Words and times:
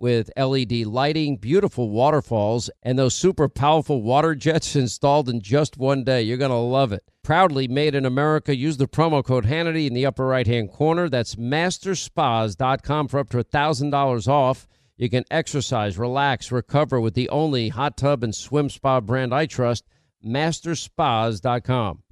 with 0.00 0.30
LED 0.36 0.86
lighting, 0.86 1.36
beautiful 1.36 1.90
waterfalls, 1.90 2.70
and 2.82 2.98
those 2.98 3.14
super 3.14 3.48
powerful 3.48 4.02
water 4.02 4.34
jets 4.34 4.74
installed 4.76 5.28
in 5.28 5.40
just 5.40 5.76
one 5.76 6.02
day. 6.02 6.22
You're 6.22 6.38
going 6.38 6.50
to 6.50 6.56
love 6.56 6.92
it. 6.92 7.04
Proudly 7.22 7.68
made 7.68 7.94
in 7.94 8.06
America. 8.06 8.56
Use 8.56 8.78
the 8.78 8.88
promo 8.88 9.22
code 9.22 9.44
Hannity 9.44 9.86
in 9.86 9.94
the 9.94 10.06
upper 10.06 10.26
right 10.26 10.46
hand 10.46 10.72
corner. 10.72 11.08
That's 11.08 11.36
masterspas.com 11.36 13.08
for 13.08 13.20
up 13.20 13.28
to 13.30 13.44
$1,000 13.44 14.28
off. 14.28 14.66
You 14.96 15.08
can 15.08 15.24
exercise, 15.30 15.96
relax, 15.96 16.50
recover 16.50 17.00
with 17.00 17.14
the 17.14 17.28
only 17.28 17.68
hot 17.68 17.96
tub 17.96 18.24
and 18.24 18.34
swim 18.34 18.68
spa 18.68 19.00
brand 19.00 19.34
I 19.34 19.46
trust, 19.46 19.86
masterspas.com. 20.24 22.02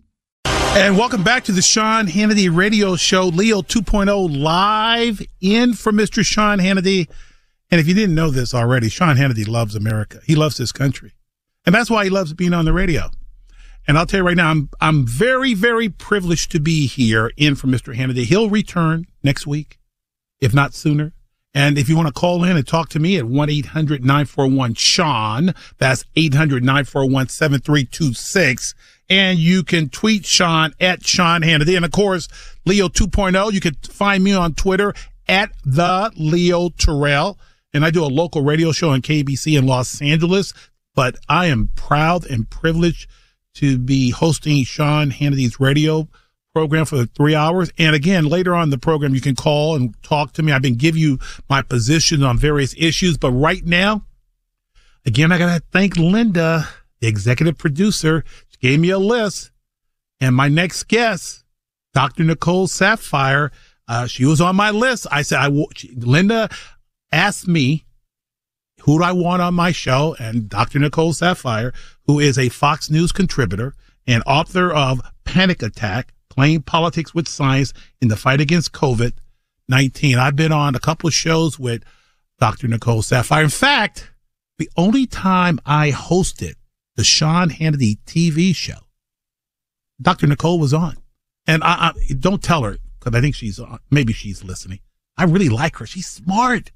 And 0.79 0.97
welcome 0.97 1.23
back 1.23 1.45
to 1.45 1.53
the 1.53 1.63
Sean 1.63 2.07
Hannity 2.07 2.55
radio 2.55 2.95
show, 2.95 3.25
Leo 3.25 3.63
2.0 3.63 4.41
live 4.41 5.21
in 5.41 5.75
for 5.75 5.93
Mr. 5.93 6.25
Sean 6.25 6.59
Hannity. 6.59 7.09
And 7.71 7.81
if 7.81 7.87
you 7.87 7.95
didn't 7.95 8.15
know 8.15 8.31
this 8.31 8.55
already, 8.55 8.89
Sean 8.89 9.17
Hannity 9.17 9.47
loves 9.47 9.75
America. 9.75 10.21
He 10.25 10.35
loves 10.35 10.57
his 10.57 10.73
country. 10.73 11.13
And 11.67 11.75
that's 11.75 11.91
why 11.91 12.05
he 12.05 12.11
loves 12.11 12.33
being 12.33 12.55
on 12.55 12.65
the 12.65 12.73
radio. 12.73 13.11
And 13.87 13.99
I'll 13.99 14.07
tell 14.07 14.21
you 14.21 14.27
right 14.27 14.37
now, 14.37 14.51
I'm, 14.51 14.69
I'm 14.81 15.07
very, 15.07 15.55
very 15.55 15.89
privileged 15.89 16.51
to 16.53 16.61
be 16.61 16.87
here 16.87 17.33
in 17.37 17.55
for 17.55 17.67
Mr. 17.67 17.95
Hannity. 17.95 18.25
He'll 18.25 18.51
return 18.51 19.07
next 19.23 19.47
week, 19.47 19.79
if 20.41 20.55
not 20.55 20.75
sooner. 20.75 21.13
And 21.55 21.79
if 21.79 21.89
you 21.89 21.97
want 21.97 22.09
to 22.09 22.13
call 22.13 22.45
in 22.45 22.55
and 22.57 22.67
talk 22.67 22.91
to 22.91 22.99
me 22.99 23.17
at 23.17 23.25
1-800-941-SEAN, 23.25 25.55
that's 25.79 26.05
800-941-7326. 26.17 28.75
And 29.09 29.39
you 29.39 29.63
can 29.63 29.89
tweet 29.89 30.27
Sean 30.27 30.75
at 30.79 31.07
Sean 31.07 31.41
Hannity. 31.41 31.75
And 31.75 31.87
of 31.87 31.91
course, 31.91 32.29
Leo 32.67 32.89
2.0, 32.89 33.53
you 33.53 33.61
can 33.61 33.73
find 33.75 34.23
me 34.23 34.35
on 34.35 34.53
Twitter 34.53 34.93
at 35.27 35.53
the 35.65 36.13
Leo 36.17 36.69
Terrell. 36.69 37.39
And 37.75 37.85
I 37.85 37.91
do 37.91 38.05
a 38.05 38.07
local 38.07 38.43
radio 38.43 38.73
show 38.73 38.91
on 38.91 39.03
KABC 39.03 39.59
in 39.59 39.67
Los 39.67 40.01
Angeles. 40.01 40.53
But 40.95 41.17
I 41.29 41.47
am 41.47 41.71
proud 41.77 42.27
and 42.27 42.49
privileged 42.51 43.09
to 43.55 43.79
be 43.79 44.11
hosting 44.11 44.65
Sean 44.65 45.11
Hannity's 45.11 45.61
radio 45.61 46.09
program 46.53 46.85
for 46.85 47.05
three 47.05 47.35
hours. 47.35 47.71
And 47.79 47.95
again, 47.95 48.25
later 48.25 48.55
on 48.55 48.71
the 48.71 48.79
program, 48.79 49.15
you 49.15 49.21
can 49.21 49.37
call 49.37 49.77
and 49.77 49.95
talk 50.03 50.33
to 50.33 50.43
me. 50.43 50.51
I've 50.51 50.63
been 50.63 50.77
giving 50.77 51.01
you 51.01 51.19
my 51.49 51.63
position 51.63 52.23
on 52.23 52.37
various 52.39 52.75
issues. 52.77 53.17
But 53.17 53.31
right 53.31 53.65
now, 53.65 54.07
again, 55.07 55.31
I 55.31 55.39
got 55.39 55.55
to 55.55 55.63
thank 55.71 55.97
Linda, 55.97 56.69
the 57.01 57.07
executive 57.07 57.59
producer. 57.59 58.25
She 58.49 58.59
gave 58.59 58.81
me 58.81 58.91
a 58.91 58.99
list. 58.99 59.53
And 60.21 60.35
my 60.35 60.49
next 60.49 60.89
guest, 60.89 61.45
Dr. 61.95 62.25
Nicole 62.25 62.67
Saphier, 62.67 63.51
uh, 63.87 64.07
she 64.07 64.25
was 64.25 64.41
on 64.41 64.57
my 64.57 64.71
list. 64.71 65.07
I 65.11 65.23
said, 65.23 65.39
I, 65.39 65.49
Linda 65.97 66.49
asked 67.13 67.49
me, 67.49 67.85
who 68.83 68.99
do 68.99 69.05
I 69.05 69.13
want 69.13 69.43
on 69.43 69.55
my 69.55 69.73
show? 69.73 70.17
And 70.19 70.49
Dr. 70.49 70.79
Nicole 70.79 71.13
Saphier, 71.13 71.75
who 72.07 72.19
is 72.19 72.39
a 72.39 72.49
Fox 72.49 72.91
News 72.91 73.13
contributor 73.13 73.75
and 74.07 74.23
author 74.27 74.73
of 74.73 75.01
Panic 75.25 75.63
Attack, 75.63 76.15
Playing 76.31 76.63
Politics 76.63 77.15
with 77.15 77.29
Science 77.29 77.73
in 78.01 78.09
the 78.09 78.17
Fight 78.17 78.41
Against 78.41 78.73
COVID 78.73 79.13
19. 79.69 80.19
I've 80.19 80.37
been 80.37 80.53
on 80.53 80.75
a 80.75 80.81
couple 80.81 81.09
of 81.09 81.15
shows 81.15 81.59
with 81.59 81.83
Dr. 82.39 82.69
Nicole 82.69 83.03
Saphier. 83.03 83.43
In 83.43 83.51
fact, 83.51 84.11
the 84.59 84.71
only 84.77 85.07
time 85.07 85.61
I 85.67 85.91
hosted 85.91 86.55
the 86.97 87.05
Sean 87.05 87.51
Hannity 87.51 87.99
TV 88.07 88.55
show, 88.55 88.79
Dr. 90.01 90.27
Nicole 90.27 90.59
was 90.59 90.73
on. 90.73 90.97
And 91.47 91.63
I, 91.63 91.93
I 91.95 92.13
don't 92.19 92.43
tell 92.43 92.63
her 92.63 92.79
because 92.99 93.17
I 93.17 93.21
think 93.21 93.35
she's 93.35 93.59
on. 93.59 93.79
Maybe 93.91 94.13
she's 94.13 94.45
listening. 94.45 94.81
I 95.17 95.25
really 95.25 95.49
like 95.49 95.77
her. 95.77 95.87
She's 95.87 96.07
smart. 96.07 96.71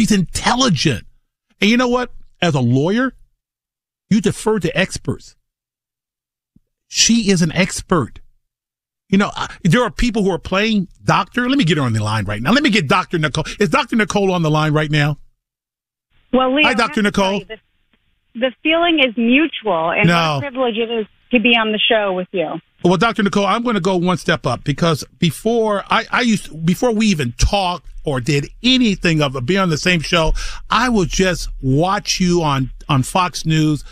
She's 0.00 0.12
intelligent. 0.12 1.04
And 1.60 1.68
you 1.68 1.76
know 1.76 1.88
what? 1.88 2.10
As 2.40 2.54
a 2.54 2.60
lawyer, 2.60 3.12
you 4.08 4.22
defer 4.22 4.58
to 4.58 4.74
experts. 4.74 5.36
She 6.88 7.30
is 7.30 7.42
an 7.42 7.52
expert. 7.52 8.20
You 9.10 9.18
know, 9.18 9.30
there 9.62 9.82
are 9.82 9.90
people 9.90 10.22
who 10.22 10.30
are 10.30 10.38
playing 10.38 10.88
doctor. 11.04 11.46
Let 11.50 11.58
me 11.58 11.64
get 11.64 11.76
her 11.76 11.82
on 11.82 11.92
the 11.92 12.02
line 12.02 12.24
right 12.24 12.40
now. 12.40 12.50
Let 12.50 12.62
me 12.62 12.70
get 12.70 12.88
Dr. 12.88 13.18
Nicole. 13.18 13.44
Is 13.58 13.68
Dr. 13.68 13.94
Nicole 13.94 14.32
on 14.32 14.40
the 14.40 14.50
line 14.50 14.72
right 14.72 14.90
now? 14.90 15.18
Well, 16.32 16.54
Leo, 16.54 16.64
Hi, 16.64 16.72
Dr. 16.72 17.02
Nicole. 17.02 17.40
The, 17.40 17.58
the, 18.34 18.52
feeling 18.62 19.00
is 19.00 19.16
mutual, 19.16 19.90
and 19.90 20.08
no. 20.08 20.14
what 20.14 20.44
a 20.44 20.50
privilege 20.50 20.76
it 20.76 20.90
is 20.90 21.06
to 21.30 21.40
be 21.40 21.50
on 21.56 21.72
the 21.72 21.78
show 21.78 22.12
with 22.12 22.28
you. 22.32 22.60
Well, 22.82 22.96
Dr. 22.96 23.22
Nicole, 23.22 23.46
I'm 23.46 23.62
going 23.62 23.74
to 23.74 23.80
go 23.80 23.96
one 23.96 24.16
step 24.16 24.46
up 24.46 24.64
because 24.64 25.04
before 25.18 25.84
I, 25.90 26.06
I 26.10 26.20
used, 26.22 26.64
before 26.64 26.92
we 26.92 27.06
even 27.06 27.32
talked 27.32 27.86
or 28.04 28.20
did 28.20 28.48
anything 28.62 29.20
of 29.20 29.36
being 29.44 29.60
on 29.60 29.68
the 29.68 29.76
same 29.76 30.00
show, 30.00 30.32
I 30.70 30.88
would 30.88 31.08
just 31.08 31.48
watch 31.62 32.20
you 32.20 32.42
on, 32.42 32.70
on 32.88 33.02
Fox 33.02 33.44
News 33.44 33.84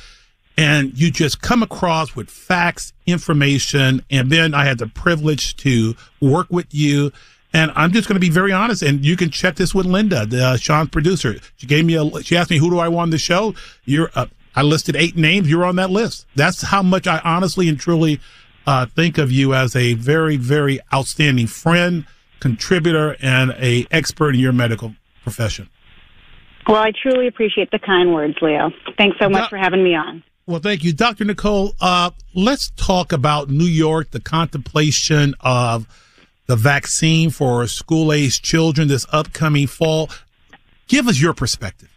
and 0.56 0.98
you 0.98 1.10
just 1.10 1.40
come 1.40 1.62
across 1.62 2.16
with 2.16 2.30
facts, 2.30 2.92
information. 3.06 4.02
And 4.10 4.30
then 4.30 4.54
I 4.54 4.64
had 4.64 4.78
the 4.78 4.88
privilege 4.88 5.56
to 5.58 5.94
work 6.20 6.48
with 6.50 6.74
you. 6.74 7.12
And 7.52 7.72
I'm 7.74 7.92
just 7.92 8.08
going 8.08 8.16
to 8.16 8.20
be 8.20 8.30
very 8.30 8.52
honest, 8.52 8.82
and 8.82 9.04
you 9.04 9.16
can 9.16 9.30
check 9.30 9.56
this 9.56 9.74
with 9.74 9.86
Linda, 9.86 10.26
the 10.26 10.44
uh, 10.44 10.56
Sean's 10.56 10.90
producer. 10.90 11.36
She 11.56 11.66
gave 11.66 11.86
me 11.86 11.94
a, 11.94 12.22
she 12.22 12.36
asked 12.36 12.50
me, 12.50 12.58
who 12.58 12.68
do 12.68 12.78
I 12.78 12.88
want 12.88 13.04
on 13.04 13.10
the 13.10 13.18
show? 13.18 13.54
You're, 13.84 14.10
uh, 14.14 14.26
I 14.54 14.62
listed 14.62 14.96
eight 14.96 15.16
names. 15.16 15.48
You're 15.48 15.64
on 15.64 15.76
that 15.76 15.88
list. 15.88 16.26
That's 16.34 16.62
how 16.62 16.82
much 16.82 17.06
I 17.06 17.20
honestly 17.24 17.68
and 17.68 17.78
truly, 17.80 18.20
uh, 18.66 18.84
think 18.84 19.16
of 19.16 19.32
you 19.32 19.54
as 19.54 19.74
a 19.74 19.94
very, 19.94 20.36
very 20.36 20.78
outstanding 20.92 21.46
friend, 21.46 22.04
contributor, 22.38 23.16
and 23.22 23.52
a 23.52 23.86
expert 23.90 24.34
in 24.34 24.40
your 24.40 24.52
medical 24.52 24.94
profession. 25.22 25.70
Well, 26.66 26.76
I 26.76 26.92
truly 26.92 27.28
appreciate 27.28 27.70
the 27.70 27.78
kind 27.78 28.12
words, 28.12 28.36
Leo. 28.42 28.70
Thanks 28.98 29.16
so 29.18 29.30
much 29.30 29.48
for 29.48 29.56
having 29.56 29.82
me 29.82 29.94
on. 29.94 30.22
Well, 30.46 30.60
thank 30.60 30.84
you, 30.84 30.92
Dr. 30.92 31.24
Nicole. 31.24 31.74
Uh, 31.80 32.10
let's 32.34 32.70
talk 32.76 33.12
about 33.12 33.48
New 33.48 33.64
York, 33.64 34.10
the 34.10 34.20
contemplation 34.20 35.34
of 35.40 35.86
the 36.48 36.56
vaccine 36.56 37.30
for 37.30 37.66
school 37.68 38.12
age 38.12 38.42
children 38.42 38.88
this 38.88 39.06
upcoming 39.12 39.66
fall. 39.66 40.10
Give 40.88 41.06
us 41.06 41.20
your 41.20 41.34
perspective. 41.34 41.90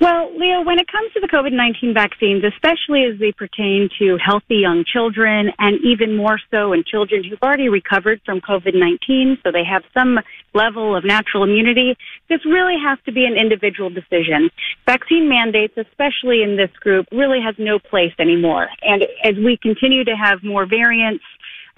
Well, 0.00 0.30
Leo, 0.38 0.62
when 0.62 0.78
it 0.78 0.86
comes 0.86 1.12
to 1.14 1.20
the 1.20 1.26
COVID 1.26 1.52
19 1.52 1.92
vaccines, 1.92 2.44
especially 2.44 3.02
as 3.02 3.18
they 3.18 3.32
pertain 3.32 3.90
to 3.98 4.16
healthy 4.24 4.58
young 4.62 4.84
children, 4.84 5.50
and 5.58 5.80
even 5.84 6.16
more 6.16 6.38
so 6.52 6.72
in 6.72 6.84
children 6.84 7.24
who've 7.24 7.42
already 7.42 7.68
recovered 7.68 8.20
from 8.24 8.40
COVID 8.40 8.74
19, 8.74 9.38
so 9.42 9.50
they 9.50 9.64
have 9.64 9.82
some 9.92 10.20
level 10.54 10.94
of 10.94 11.04
natural 11.04 11.42
immunity, 11.42 11.96
this 12.28 12.38
really 12.46 12.76
has 12.80 12.98
to 13.06 13.12
be 13.12 13.24
an 13.24 13.34
individual 13.34 13.90
decision. 13.90 14.50
Vaccine 14.86 15.28
mandates, 15.28 15.74
especially 15.76 16.44
in 16.44 16.56
this 16.56 16.70
group, 16.78 17.06
really 17.10 17.40
has 17.44 17.56
no 17.58 17.80
place 17.80 18.14
anymore. 18.20 18.68
And 18.82 19.02
as 19.24 19.34
we 19.34 19.58
continue 19.60 20.04
to 20.04 20.14
have 20.14 20.44
more 20.44 20.64
variants, 20.64 21.24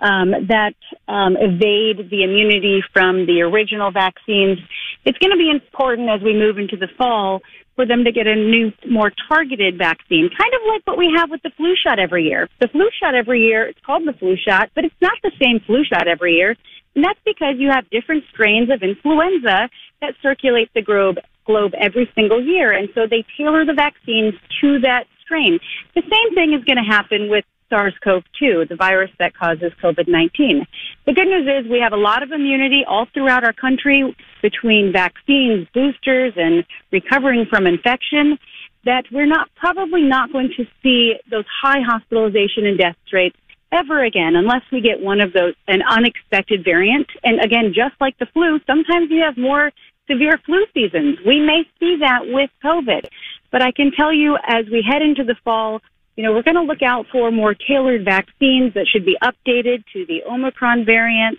um, 0.00 0.32
that 0.48 0.74
um, 1.08 1.36
evade 1.36 2.10
the 2.10 2.24
immunity 2.24 2.82
from 2.92 3.26
the 3.26 3.42
original 3.42 3.90
vaccines. 3.90 4.58
It's 5.04 5.18
going 5.18 5.30
to 5.30 5.38
be 5.38 5.50
important 5.50 6.08
as 6.08 6.20
we 6.22 6.32
move 6.32 6.58
into 6.58 6.76
the 6.76 6.88
fall 6.98 7.40
for 7.76 7.86
them 7.86 8.04
to 8.04 8.12
get 8.12 8.26
a 8.26 8.34
new, 8.34 8.72
more 8.90 9.10
targeted 9.28 9.78
vaccine, 9.78 10.28
kind 10.36 10.52
of 10.52 10.60
like 10.68 10.82
what 10.84 10.98
we 10.98 11.12
have 11.16 11.30
with 11.30 11.42
the 11.42 11.50
flu 11.56 11.74
shot 11.76 11.98
every 11.98 12.24
year. 12.24 12.48
The 12.60 12.68
flu 12.68 12.88
shot 13.00 13.14
every 13.14 13.40
year, 13.40 13.66
it's 13.66 13.80
called 13.84 14.06
the 14.06 14.12
flu 14.12 14.36
shot, 14.36 14.70
but 14.74 14.84
it's 14.84 15.00
not 15.00 15.16
the 15.22 15.32
same 15.40 15.60
flu 15.60 15.84
shot 15.84 16.08
every 16.08 16.34
year. 16.34 16.56
And 16.94 17.04
that's 17.04 17.20
because 17.24 17.54
you 17.58 17.70
have 17.70 17.88
different 17.90 18.24
strains 18.32 18.68
of 18.70 18.82
influenza 18.82 19.70
that 20.00 20.14
circulate 20.20 20.70
the 20.74 20.82
globe, 20.82 21.18
globe 21.46 21.72
every 21.78 22.10
single 22.14 22.44
year. 22.44 22.72
And 22.72 22.88
so 22.94 23.06
they 23.08 23.24
tailor 23.38 23.64
the 23.64 23.74
vaccines 23.74 24.34
to 24.60 24.80
that 24.80 25.04
strain. 25.24 25.58
The 25.94 26.02
same 26.02 26.34
thing 26.34 26.52
is 26.52 26.64
going 26.64 26.84
to 26.84 26.90
happen 26.90 27.30
with 27.30 27.44
SARS-CoV-2, 27.70 28.68
the 28.68 28.76
virus 28.76 29.10
that 29.18 29.34
causes 29.34 29.72
COVID-19. 29.82 30.66
The 31.06 31.12
good 31.12 31.28
news 31.28 31.48
is 31.48 31.70
we 31.70 31.80
have 31.80 31.92
a 31.92 31.96
lot 31.96 32.22
of 32.22 32.32
immunity 32.32 32.82
all 32.86 33.06
throughout 33.14 33.44
our 33.44 33.52
country 33.52 34.14
between 34.42 34.92
vaccines, 34.92 35.66
boosters, 35.72 36.34
and 36.36 36.64
recovering 36.92 37.46
from 37.48 37.66
infection 37.66 38.38
that 38.84 39.04
we're 39.12 39.26
not 39.26 39.48
probably 39.56 40.02
not 40.02 40.32
going 40.32 40.50
to 40.56 40.64
see 40.82 41.14
those 41.30 41.44
high 41.62 41.80
hospitalization 41.80 42.66
and 42.66 42.78
death 42.78 42.96
rates 43.12 43.36
ever 43.72 44.04
again 44.04 44.34
unless 44.36 44.62
we 44.72 44.80
get 44.80 45.00
one 45.00 45.20
of 45.20 45.32
those 45.32 45.54
an 45.68 45.80
unexpected 45.88 46.64
variant. 46.64 47.06
And 47.22 47.40
again, 47.40 47.72
just 47.74 47.94
like 48.00 48.18
the 48.18 48.26
flu, 48.26 48.58
sometimes 48.66 49.10
you 49.10 49.22
have 49.22 49.36
more 49.36 49.70
severe 50.10 50.40
flu 50.44 50.64
seasons. 50.74 51.18
We 51.26 51.40
may 51.40 51.62
see 51.78 51.96
that 52.00 52.22
with 52.26 52.50
COVID. 52.64 53.06
But 53.52 53.62
I 53.62 53.72
can 53.72 53.90
tell 53.92 54.12
you 54.12 54.36
as 54.44 54.66
we 54.70 54.84
head 54.88 55.02
into 55.02 55.24
the 55.24 55.36
fall, 55.44 55.80
you 56.16 56.24
know, 56.24 56.32
we're 56.32 56.42
going 56.42 56.56
to 56.56 56.62
look 56.62 56.82
out 56.82 57.06
for 57.10 57.30
more 57.30 57.54
tailored 57.54 58.04
vaccines 58.04 58.74
that 58.74 58.86
should 58.90 59.04
be 59.04 59.16
updated 59.22 59.84
to 59.92 60.04
the 60.06 60.22
Omicron 60.28 60.84
variant. 60.84 61.38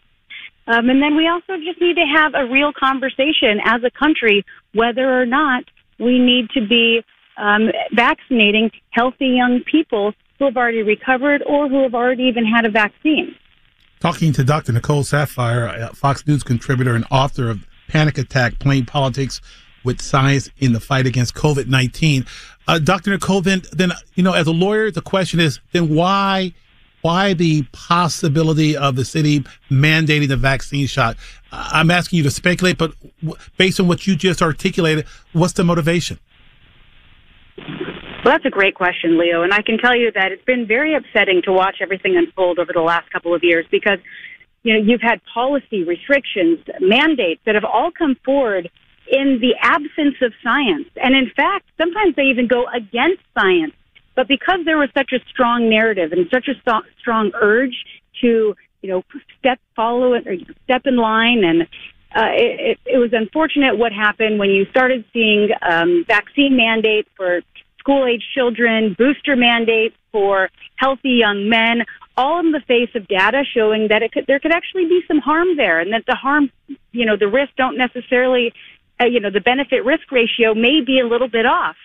Um, 0.68 0.90
and 0.90 1.02
then 1.02 1.16
we 1.16 1.28
also 1.28 1.58
just 1.58 1.82
need 1.82 1.96
to 1.96 2.06
have 2.16 2.34
a 2.36 2.46
real 2.46 2.72
conversation 2.72 3.60
as 3.66 3.84
a 3.84 3.92
country 3.92 4.46
whether 4.74 5.22
or 5.22 5.26
not 5.26 5.64
we 6.00 6.18
need 6.20 6.50
to 6.52 6.66
be 6.66 7.04
um, 7.38 7.70
vaccinating 7.94 8.72
healthy 8.92 9.28
young 9.28 9.62
people 9.70 10.14
who 10.40 10.46
have 10.46 10.58
already 10.58 10.84
recovered 10.84 11.44
or 11.46 11.68
who 11.68 11.84
have 11.84 11.94
already 11.94 12.24
even 12.24 12.46
had 12.46 12.66
a 12.66 12.70
vaccine. 12.70 13.36
Talking 14.00 14.34
to 14.34 14.44
Dr. 14.44 14.72
Nicole 14.72 15.04
Saphier, 15.04 15.96
Fox 15.96 16.26
News 16.26 16.44
contributor 16.44 16.96
and 16.96 17.06
author 17.12 17.50
of 17.50 17.68
Panic 17.88 18.18
Attack 18.18 18.58
Playing 18.58 18.86
Politics 18.86 19.42
with 19.84 20.02
Science 20.02 20.50
in 20.58 20.74
the 20.74 20.80
Fight 20.80 21.06
Against 21.06 21.36
COVID 21.36 21.68
19. 21.68 22.26
Uh, 22.68 22.80
Dr. 22.80 23.12
Nicole, 23.12 23.42
then, 23.42 23.64
then, 23.72 23.92
you 24.16 24.24
know, 24.24 24.34
as 24.34 24.48
a 24.48 24.52
lawyer, 24.52 24.92
the 24.92 25.02
question 25.02 25.40
is 25.40 25.60
then 25.72 25.94
why, 25.94 26.54
why 27.02 27.34
the 27.34 27.64
possibility 27.72 28.78
of 28.78 28.96
the 28.96 29.06
city 29.06 29.44
mandating 29.70 30.28
the 30.28 30.38
vaccine 30.38 30.88
shot? 30.88 31.18
I'm 31.52 31.92
asking 31.92 32.18
you 32.18 32.24
to 32.24 32.32
speculate, 32.32 32.78
but 32.78 32.94
based 33.58 33.80
on 33.80 33.88
what 33.88 34.08
you 34.08 34.16
just 34.16 34.42
articulated, 34.42 35.06
what's 35.34 35.54
the 35.54 35.64
motivation? 35.64 36.20
Well, 38.24 38.34
that's 38.36 38.46
a 38.46 38.52
great 38.52 38.76
question, 38.76 39.18
Leo. 39.18 39.42
And 39.42 39.52
I 39.52 39.64
can 39.64 39.80
tell 39.80 39.96
you 39.96 40.12
that 40.12 40.32
it's 40.32 40.46
been 40.46 40.68
very 40.68 40.94
upsetting 40.94 41.42
to 41.46 41.52
watch 41.52 41.78
everything 41.82 42.16
unfold 42.16 42.60
over 42.60 42.72
the 42.72 42.82
last 42.82 43.10
couple 43.12 43.34
of 43.34 43.44
years 43.44 43.66
because, 43.72 43.98
you 44.62 44.74
know, 44.74 44.80
you've 44.80 45.02
had 45.02 45.20
policy 45.34 45.84
restrictions, 45.84 46.60
mandates 46.80 47.42
that 47.46 47.56
have 47.56 47.66
all 47.66 47.90
come 47.92 48.16
forward 48.24 48.70
in 49.10 49.40
the 49.42 49.56
absence 49.62 50.16
of 50.22 50.34
science. 50.44 50.88
And 51.02 51.16
in 51.16 51.30
fact, 51.36 51.66
sometimes 51.78 52.16
they 52.16 52.24
even 52.24 52.48
go 52.48 52.66
against 52.74 53.22
science. 53.38 53.74
But 54.16 54.28
because 54.28 54.60
there 54.66 54.78
was 54.78 54.90
such 54.96 55.12
a 55.14 55.20
strong 55.30 55.70
narrative 55.70 56.12
and 56.12 56.28
such 56.32 56.48
a 56.48 56.84
strong 57.00 57.32
urge 57.36 57.86
to, 58.22 58.56
you 58.82 58.90
know, 58.90 59.04
step 59.40 59.60
follow 59.76 60.14
it 60.14 60.28
or 60.28 60.36
step 60.66 60.84
in 60.86 60.98
line 60.98 61.44
and 61.44 61.68
uh, 62.14 62.28
it, 62.34 62.78
it, 62.86 62.98
was 62.98 63.12
unfortunate 63.14 63.78
what 63.78 63.94
happened 63.94 64.38
when 64.38 64.50
you 64.50 64.66
started 64.66 65.06
seeing 65.14 65.50
um, 65.62 66.04
vaccine 66.06 66.58
mandates 66.58 67.08
for 67.16 67.42
school 67.80 68.06
age 68.06 68.24
children, 68.36 68.94
booster 68.98 69.38
mandates 69.38 69.96
for 70.12 70.50
healthy 70.76 71.12
young 71.12 71.48
men, 71.48 71.86
all 72.18 72.40
in 72.40 72.52
the 72.52 72.60
face 72.68 72.90
of 72.96 73.08
data 73.08 73.44
showing 73.56 73.88
that 73.88 74.04
it 74.04 74.12
could, 74.12 74.26
there 74.28 74.40
could 74.40 74.52
actually 74.52 74.86
be 74.86 75.02
some 75.08 75.20
harm 75.20 75.56
there 75.56 75.80
and 75.80 75.94
that 75.94 76.04
the 76.06 76.16
harm, 76.16 76.52
you 76.92 77.06
know, 77.06 77.16
the 77.16 77.30
risks 77.30 77.54
don't 77.56 77.78
necessarily 77.78 78.54
uh, 79.02 79.06
you 79.06 79.20
know, 79.20 79.32
the 79.32 79.42
benefit 79.42 79.84
risk 79.84 80.12
ratio 80.12 80.54
may 80.54 80.82
be 80.86 81.00
a 81.00 81.08
little 81.08 81.30
bit 81.30 81.46
off. 81.46 81.76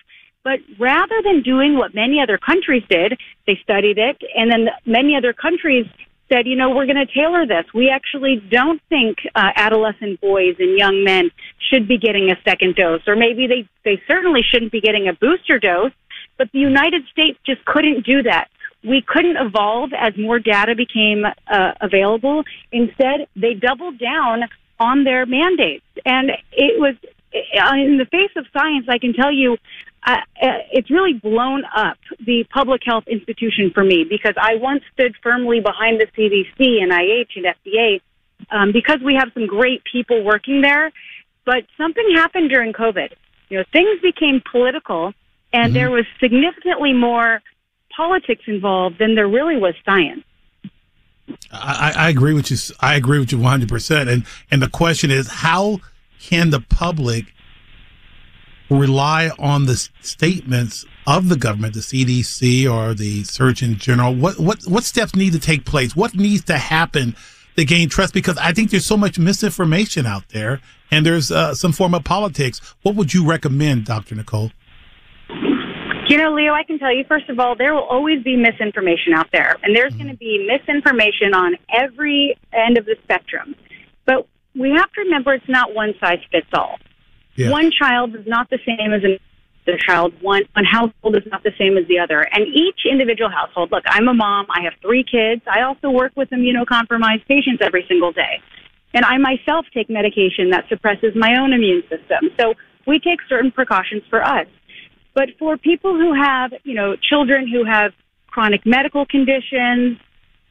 But 0.44 0.60
rather 0.78 1.22
than 1.24 1.42
doing 1.42 1.76
what 1.76 1.94
many 1.94 2.20
other 2.22 2.38
countries 2.38 2.84
did, 2.88 3.18
they 3.46 3.58
studied 3.62 3.98
it, 3.98 4.16
and 4.36 4.50
then 4.50 4.68
many 4.84 5.16
other 5.16 5.32
countries 5.32 5.86
said, 6.28 6.46
you 6.46 6.56
know, 6.56 6.70
we're 6.70 6.86
going 6.86 7.04
to 7.04 7.12
tailor 7.12 7.46
this. 7.46 7.64
We 7.74 7.90
actually 7.90 8.42
don't 8.50 8.80
think 8.88 9.18
uh, 9.34 9.50
adolescent 9.56 10.20
boys 10.20 10.56
and 10.58 10.78
young 10.78 11.04
men 11.04 11.30
should 11.70 11.88
be 11.88 11.98
getting 11.98 12.30
a 12.30 12.36
second 12.48 12.76
dose, 12.76 13.02
or 13.06 13.16
maybe 13.16 13.46
they, 13.46 13.68
they 13.84 14.00
certainly 14.06 14.42
shouldn't 14.42 14.72
be 14.72 14.80
getting 14.80 15.08
a 15.08 15.12
booster 15.12 15.58
dose. 15.58 15.92
But 16.38 16.50
the 16.52 16.58
United 16.58 17.02
States 17.10 17.38
just 17.46 17.64
couldn't 17.64 18.04
do 18.04 18.22
that. 18.22 18.48
We 18.84 19.02
couldn't 19.06 19.36
evolve 19.36 19.90
as 19.98 20.12
more 20.16 20.38
data 20.38 20.74
became 20.76 21.24
uh, 21.24 21.72
available. 21.80 22.44
Instead, 22.70 23.26
they 23.34 23.54
doubled 23.54 23.98
down 23.98 24.42
on 24.78 25.04
their 25.04 25.26
mandates. 25.26 25.84
And 26.04 26.30
it 26.52 26.80
was, 26.80 26.94
in 27.32 27.98
the 27.98 28.06
face 28.06 28.30
of 28.36 28.46
science, 28.52 28.86
I 28.88 28.98
can 28.98 29.12
tell 29.12 29.32
you, 29.32 29.56
uh, 30.06 30.16
it's 30.70 30.90
really 30.90 31.14
blown 31.14 31.64
up 31.74 31.98
the 32.24 32.44
public 32.50 32.82
health 32.84 33.04
institution 33.08 33.72
for 33.74 33.82
me 33.82 34.04
because 34.08 34.34
I 34.40 34.54
once 34.54 34.82
stood 34.92 35.14
firmly 35.22 35.60
behind 35.60 36.00
the 36.00 36.06
CDC 36.06 36.80
and 36.80 36.92
NIH 36.92 37.36
and 37.36 37.46
FDA 37.46 38.00
um, 38.50 38.72
because 38.72 38.98
we 39.04 39.16
have 39.16 39.30
some 39.34 39.46
great 39.46 39.82
people 39.90 40.22
working 40.22 40.60
there. 40.60 40.92
But 41.44 41.64
something 41.76 42.04
happened 42.14 42.50
during 42.50 42.72
COVID. 42.72 43.12
You 43.48 43.58
know, 43.58 43.64
things 43.72 44.00
became 44.02 44.42
political, 44.50 45.12
and 45.52 45.66
mm-hmm. 45.66 45.74
there 45.74 45.90
was 45.90 46.04
significantly 46.20 46.92
more 46.92 47.40
politics 47.96 48.42
involved 48.46 48.98
than 48.98 49.14
there 49.14 49.28
really 49.28 49.56
was 49.56 49.74
science. 49.84 50.24
I, 51.52 51.92
I 51.96 52.08
agree 52.10 52.34
with 52.34 52.50
you. 52.50 52.56
I 52.80 52.94
agree 52.94 53.18
with 53.18 53.32
you 53.32 53.38
100. 53.38 53.68
percent 53.68 54.08
And 54.08 54.24
and 54.50 54.62
the 54.62 54.68
question 54.68 55.10
is, 55.10 55.28
how 55.28 55.80
can 56.20 56.50
the 56.50 56.60
public 56.60 57.26
rely 58.68 59.30
on 59.38 59.66
the 59.66 59.76
statements 60.02 60.84
of 61.06 61.28
the 61.28 61.36
government, 61.36 61.74
the 61.74 61.80
CDC 61.80 62.70
or 62.70 62.94
the 62.94 63.24
Surgeon 63.24 63.76
General? 63.76 64.14
What 64.14 64.38
what 64.38 64.62
what 64.66 64.84
steps 64.84 65.14
need 65.14 65.32
to 65.32 65.38
take 65.38 65.64
place? 65.64 65.96
What 65.96 66.14
needs 66.14 66.44
to 66.44 66.58
happen 66.58 67.16
to 67.56 67.64
gain 67.64 67.88
trust? 67.88 68.14
Because 68.14 68.38
I 68.38 68.52
think 68.52 68.70
there's 68.70 68.86
so 68.86 68.96
much 68.96 69.18
misinformation 69.18 70.06
out 70.06 70.28
there, 70.30 70.60
and 70.90 71.04
there's 71.04 71.30
uh, 71.30 71.54
some 71.54 71.72
form 71.72 71.94
of 71.94 72.04
politics. 72.04 72.60
What 72.82 72.94
would 72.94 73.14
you 73.14 73.26
recommend, 73.26 73.84
Dr. 73.84 74.14
Nicole? 74.14 74.52
You 76.08 76.18
know, 76.18 76.32
Leo, 76.32 76.52
I 76.52 76.62
can 76.62 76.78
tell 76.78 76.94
you, 76.94 77.04
first 77.08 77.28
of 77.28 77.40
all, 77.40 77.56
there 77.56 77.74
will 77.74 77.82
always 77.82 78.22
be 78.22 78.36
misinformation 78.36 79.12
out 79.14 79.28
there, 79.32 79.56
and 79.62 79.74
there's 79.74 79.94
going 79.94 80.08
to 80.08 80.16
be 80.16 80.46
misinformation 80.46 81.34
on 81.34 81.56
every 81.68 82.38
end 82.52 82.78
of 82.78 82.84
the 82.86 82.96
spectrum. 83.02 83.56
But 84.04 84.28
we 84.54 84.70
have 84.70 84.90
to 84.92 85.00
remember 85.02 85.34
it's 85.34 85.48
not 85.48 85.74
one 85.74 85.94
size 86.00 86.20
fits 86.30 86.46
all. 86.54 86.78
Yeah. 87.34 87.50
One 87.50 87.70
child 87.70 88.14
is 88.14 88.26
not 88.26 88.48
the 88.50 88.58
same 88.64 88.92
as 88.92 89.02
another 89.02 89.78
child. 89.84 90.14
One, 90.22 90.42
one 90.54 90.64
household 90.64 91.16
is 91.16 91.24
not 91.26 91.42
the 91.42 91.52
same 91.58 91.76
as 91.76 91.86
the 91.88 91.98
other. 91.98 92.20
And 92.20 92.46
each 92.46 92.86
individual 92.90 93.28
household, 93.28 93.72
look, 93.72 93.82
I'm 93.86 94.08
a 94.08 94.14
mom. 94.14 94.46
I 94.48 94.62
have 94.62 94.74
three 94.80 95.04
kids. 95.04 95.42
I 95.46 95.62
also 95.62 95.90
work 95.90 96.12
with 96.16 96.30
immunocompromised 96.30 97.26
patients 97.26 97.60
every 97.62 97.84
single 97.88 98.12
day. 98.12 98.40
And 98.94 99.04
I 99.04 99.18
myself 99.18 99.66
take 99.74 99.90
medication 99.90 100.50
that 100.50 100.64
suppresses 100.68 101.12
my 101.14 101.36
own 101.38 101.52
immune 101.52 101.82
system. 101.82 102.30
So 102.40 102.54
we 102.86 103.00
take 103.00 103.18
certain 103.28 103.50
precautions 103.50 104.02
for 104.08 104.22
us. 104.24 104.46
But 105.16 105.30
for 105.38 105.56
people 105.56 105.94
who 105.94 106.12
have, 106.12 106.52
you 106.62 106.74
know, 106.74 106.94
children 106.94 107.48
who 107.48 107.64
have 107.64 107.92
chronic 108.26 108.66
medical 108.66 109.06
conditions 109.06 109.96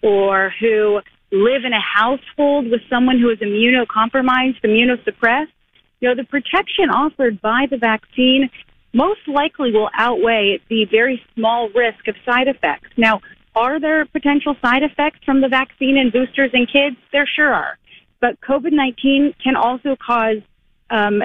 or 0.01 0.51
who 0.59 1.01
live 1.31 1.65
in 1.65 1.71
a 1.71 1.79
household 1.79 2.71
with 2.71 2.81
someone 2.89 3.19
who 3.19 3.29
is 3.29 3.37
immunocompromised, 3.37 4.59
immunosuppressed, 4.63 5.53
you 5.99 6.09
know, 6.09 6.15
the 6.15 6.23
protection 6.23 6.89
offered 6.89 7.39
by 7.41 7.67
the 7.69 7.77
vaccine 7.77 8.49
most 8.91 9.27
likely 9.27 9.71
will 9.71 9.89
outweigh 9.93 10.59
the 10.67 10.85
very 10.89 11.21
small 11.35 11.69
risk 11.69 12.07
of 12.07 12.15
side 12.25 12.47
effects. 12.47 12.89
Now, 12.97 13.21
are 13.55 13.79
there 13.79 14.03
potential 14.07 14.55
side 14.63 14.81
effects 14.81 15.19
from 15.23 15.41
the 15.41 15.47
vaccine 15.47 15.95
and 15.95 16.11
boosters 16.11 16.49
in 16.53 16.65
kids? 16.65 16.95
There 17.11 17.29
sure 17.35 17.53
are. 17.53 17.77
But 18.19 18.41
COVID 18.41 18.71
19 18.71 19.35
can 19.43 19.55
also 19.55 19.95
cause 19.95 20.41
um, 20.89 21.21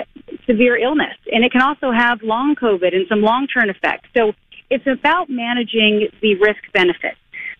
severe 0.46 0.76
illness, 0.76 1.16
and 1.30 1.44
it 1.44 1.52
can 1.52 1.62
also 1.62 1.92
have 1.92 2.22
long 2.22 2.54
COVID 2.54 2.94
and 2.94 3.06
some 3.08 3.20
long 3.20 3.46
term 3.46 3.70
effects. 3.70 4.08
So 4.16 4.32
it's 4.70 4.86
about 4.86 5.28
managing 5.28 6.08
the 6.22 6.34
risk 6.36 6.62
benefit. 6.72 7.14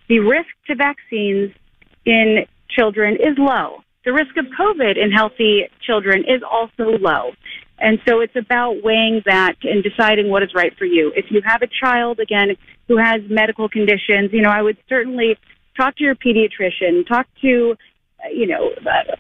The 0.09 0.21
risk 0.21 0.49
to 0.67 0.75
vaccines 0.75 1.53
in 2.07 2.47
children 2.71 3.15
is 3.15 3.37
low. 3.37 3.83
The 4.05 4.13
risk 4.13 4.37
of 4.39 4.47
COVID 4.47 4.97
in 4.97 5.13
healthy 5.13 5.69
children 5.87 6.21
is 6.21 6.43
also 6.43 6.99
low. 6.99 7.33
And 7.79 7.99
so 8.07 8.21
it's 8.21 8.37
about 8.37 8.83
weighing 8.83 9.23
that 9.27 9.57
and 9.63 9.83
deciding 9.83 10.29
what 10.29 10.43
is 10.43 10.51
right 10.55 10.77
for 10.79 10.85
you. 10.85 11.13
If 11.17 11.27
you 11.31 11.41
have 11.45 11.63
a 11.63 11.69
child, 11.83 12.21
again, 12.21 12.57
who 12.89 12.97
has 12.99 13.21
medical 13.29 13.69
conditions, 13.69 14.31
you 14.33 14.43
know, 14.43 14.51
I 14.51 14.63
would 14.63 14.77
certainly 14.89 15.39
talk 15.77 15.97
to 15.97 16.05
your 16.05 16.15
pediatrician, 16.15 17.07
talk 17.07 17.27
to 17.43 17.77
you 18.33 18.47
know 18.47 18.71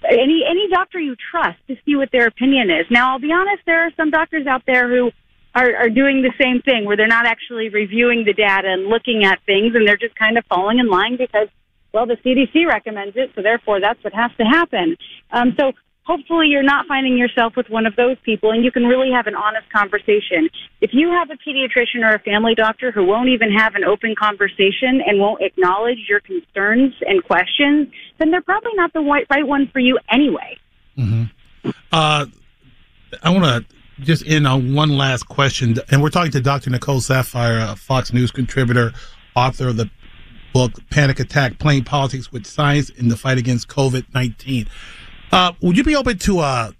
any 0.08 0.44
any 0.48 0.68
doctor 0.72 0.98
you 0.98 1.16
trust 1.30 1.58
to 1.68 1.76
see 1.84 1.96
what 1.96 2.10
their 2.12 2.26
opinion 2.26 2.70
is. 2.70 2.86
Now, 2.90 3.12
I'll 3.12 3.20
be 3.20 3.32
honest, 3.32 3.62
there 3.66 3.86
are 3.86 3.90
some 3.96 4.10
doctors 4.10 4.46
out 4.46 4.62
there 4.66 4.88
who 4.88 5.10
are, 5.54 5.74
are 5.76 5.88
doing 5.88 6.22
the 6.22 6.32
same 6.40 6.62
thing 6.62 6.84
where 6.84 6.96
they're 6.96 7.08
not 7.08 7.26
actually 7.26 7.68
reviewing 7.68 8.24
the 8.24 8.32
data 8.32 8.68
and 8.68 8.86
looking 8.86 9.24
at 9.24 9.40
things, 9.46 9.74
and 9.74 9.86
they're 9.86 9.96
just 9.96 10.14
kind 10.14 10.38
of 10.38 10.44
falling 10.46 10.78
in 10.78 10.88
line 10.88 11.16
because 11.16 11.48
well, 11.92 12.06
the 12.06 12.16
CDC 12.24 12.68
recommends 12.68 13.16
it, 13.16 13.30
so 13.34 13.42
therefore 13.42 13.80
that's 13.80 14.02
what 14.04 14.12
has 14.12 14.30
to 14.38 14.44
happen. 14.44 14.96
Um, 15.32 15.56
so 15.58 15.72
hopefully 16.04 16.48
you're 16.48 16.62
not 16.62 16.86
finding 16.86 17.16
yourself 17.16 17.54
with 17.56 17.68
one 17.68 17.86
of 17.86 17.94
those 17.96 18.16
people 18.24 18.50
and 18.50 18.64
you 18.64 18.72
can 18.72 18.84
really 18.84 19.10
have 19.12 19.26
an 19.26 19.34
honest 19.34 19.70
conversation. 19.72 20.48
If 20.80 20.90
you 20.92 21.10
have 21.10 21.30
a 21.30 21.34
pediatrician 21.34 22.04
or 22.04 22.14
a 22.14 22.18
family 22.18 22.54
doctor 22.54 22.90
who 22.90 23.04
won't 23.04 23.28
even 23.28 23.52
have 23.52 23.74
an 23.74 23.84
open 23.84 24.14
conversation 24.14 25.00
and 25.06 25.20
won't 25.20 25.42
acknowledge 25.42 25.98
your 26.08 26.20
concerns 26.20 26.94
and 27.06 27.22
questions, 27.24 27.88
then 28.18 28.30
they're 28.30 28.42
probably 28.42 28.72
not 28.74 28.92
the 28.92 29.00
right 29.00 29.46
one 29.46 29.68
for 29.72 29.78
you 29.78 29.98
anyway. 30.10 30.58
Mm-hmm. 30.96 31.70
Uh, 31.92 32.26
I 33.22 33.30
want 33.30 33.44
to 33.44 34.04
just 34.04 34.26
end 34.26 34.46
on 34.46 34.74
one 34.74 34.96
last 34.96 35.24
question, 35.24 35.76
and 35.90 36.02
we're 36.02 36.10
talking 36.10 36.32
to 36.32 36.40
Dr. 36.40 36.70
Nicole 36.70 37.00
Saphier, 37.00 37.72
a 37.72 37.76
Fox 37.76 38.12
News 38.12 38.30
contributor, 38.30 38.92
author 39.36 39.68
of 39.68 39.76
the 39.76 39.90
book 40.52 40.72
Panic 40.90 41.20
Attack: 41.20 41.58
Playing 41.58 41.84
Politics 41.84 42.32
with 42.32 42.46
Science 42.46 42.90
in 42.90 43.08
the 43.08 43.16
Fight 43.16 43.38
Against 43.38 43.68
COVID 43.68 44.06
nineteen. 44.14 44.66
Uh, 45.32 45.52
would 45.60 45.76
you 45.76 45.84
be 45.84 45.94
open 45.94 46.18
to 46.18 46.40
a 46.40 46.74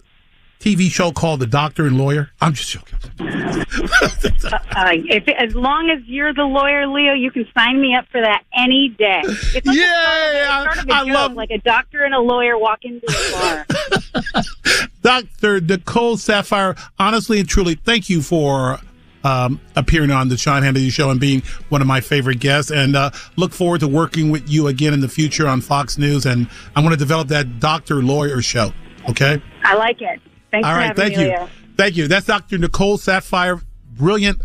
TV 0.59 0.91
show 0.91 1.13
called 1.13 1.41
The 1.41 1.47
Doctor 1.47 1.87
and 1.87 1.97
Lawyer? 1.97 2.31
I'm 2.41 2.53
just 2.53 2.71
joking. 2.71 2.99
uh, 3.21 4.91
if, 4.93 5.29
as 5.29 5.55
long 5.55 5.91
as 5.91 6.07
you're 6.07 6.35
the 6.35 6.43
lawyer, 6.43 6.87
Leo, 6.87 7.15
you 7.15 7.31
can 7.31 7.47
sign 7.57 7.81
me 7.81 7.95
up 7.95 8.07
for 8.11 8.21
that 8.21 8.43
any 8.55 8.89
day. 8.89 9.23
It's 9.25 9.67
like 9.67 9.77
yeah, 9.77 10.65
sort 10.65 10.79
of 10.79 10.89
a 10.89 10.93
I, 10.93 11.05
joke, 11.05 11.15
love 11.15 11.33
like 11.35 11.51
a 11.51 11.59
doctor 11.59 12.05
and 12.05 12.15
a 12.15 12.21
lawyer 12.21 12.59
walk 12.59 12.81
into 12.85 13.07
a 13.07 13.33
bar. 13.33 14.43
Dr. 15.03 15.61
Nicole 15.61 16.17
Saphier, 16.17 16.79
honestly 16.99 17.41
and 17.41 17.49
truly, 17.49 17.77
thank 17.77 18.11
you 18.11 18.21
for 18.21 18.81
um, 19.25 19.61
appearing 19.77 20.11
on 20.11 20.29
the 20.29 20.37
Sean 20.37 20.63
Hannity 20.63 20.91
Show 20.91 21.11
and 21.11 21.21
being 21.21 21.43
one 21.69 21.81
of 21.81 21.87
my 21.87 22.01
favorite 22.01 22.41
guests. 22.41 22.71
And 22.71 22.97
uh, 22.97 23.11
look 23.37 23.53
forward 23.53 23.81
to 23.81 23.89
working 23.89 24.31
with 24.31 24.49
you 24.49 24.67
again 24.67 24.95
in 24.95 25.01
the 25.01 25.09
future 25.09 25.47
on 25.47 25.61
Fox 25.61 25.99
News. 25.99 26.27
And 26.27 26.49
I 26.77 26.81
want 26.81 26.93
to 26.93 26.99
develop 26.99 27.29
that 27.29 27.61
doctor 27.61 28.03
lawyer 28.03 28.43
show. 28.43 28.73
Okay. 29.09 29.43
I 29.65 29.75
like 29.75 30.01
it. 30.01 30.21
Thanks 30.51 30.67
All 30.67 30.75
right. 30.75 30.95
thank 30.97 31.17
me, 31.17 31.25
you. 31.25 31.29
Leo. 31.29 31.49
Thank 31.77 31.97
you. 31.97 32.09
That's 32.09 32.27
Dr. 32.27 32.59
Nicole 32.59 32.99
Saphier, 32.99 33.63
brilliant 33.93 34.43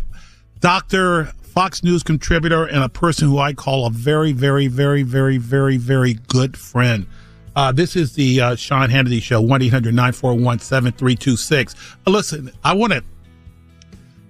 doctor, 0.60 1.25
Fox 1.25 1.84
News 1.84 2.03
contributor, 2.03 2.65
and 2.65 2.84
a 2.84 2.89
person 2.89 3.27
who 3.27 3.39
I 3.39 3.53
call 3.53 3.88
a 3.88 3.89
very, 3.89 4.32
very, 4.32 4.67
very, 4.67 5.03
very, 5.03 5.38
very, 5.38 5.77
very 5.77 6.13
good 6.27 6.58
friend. 6.58 7.08
Uh, 7.55 7.72
this 7.72 7.96
is 7.96 8.13
the 8.13 8.41
uh, 8.41 8.55
Sean 8.55 8.89
Hannity 8.89 9.22
Show, 9.22 9.39
1 9.41 9.62
800 9.62 9.94
941 9.94 10.60
7326. 10.60 11.75
Listen, 12.05 12.51
I 12.63 12.74
want 12.74 12.94
to 12.94 13.03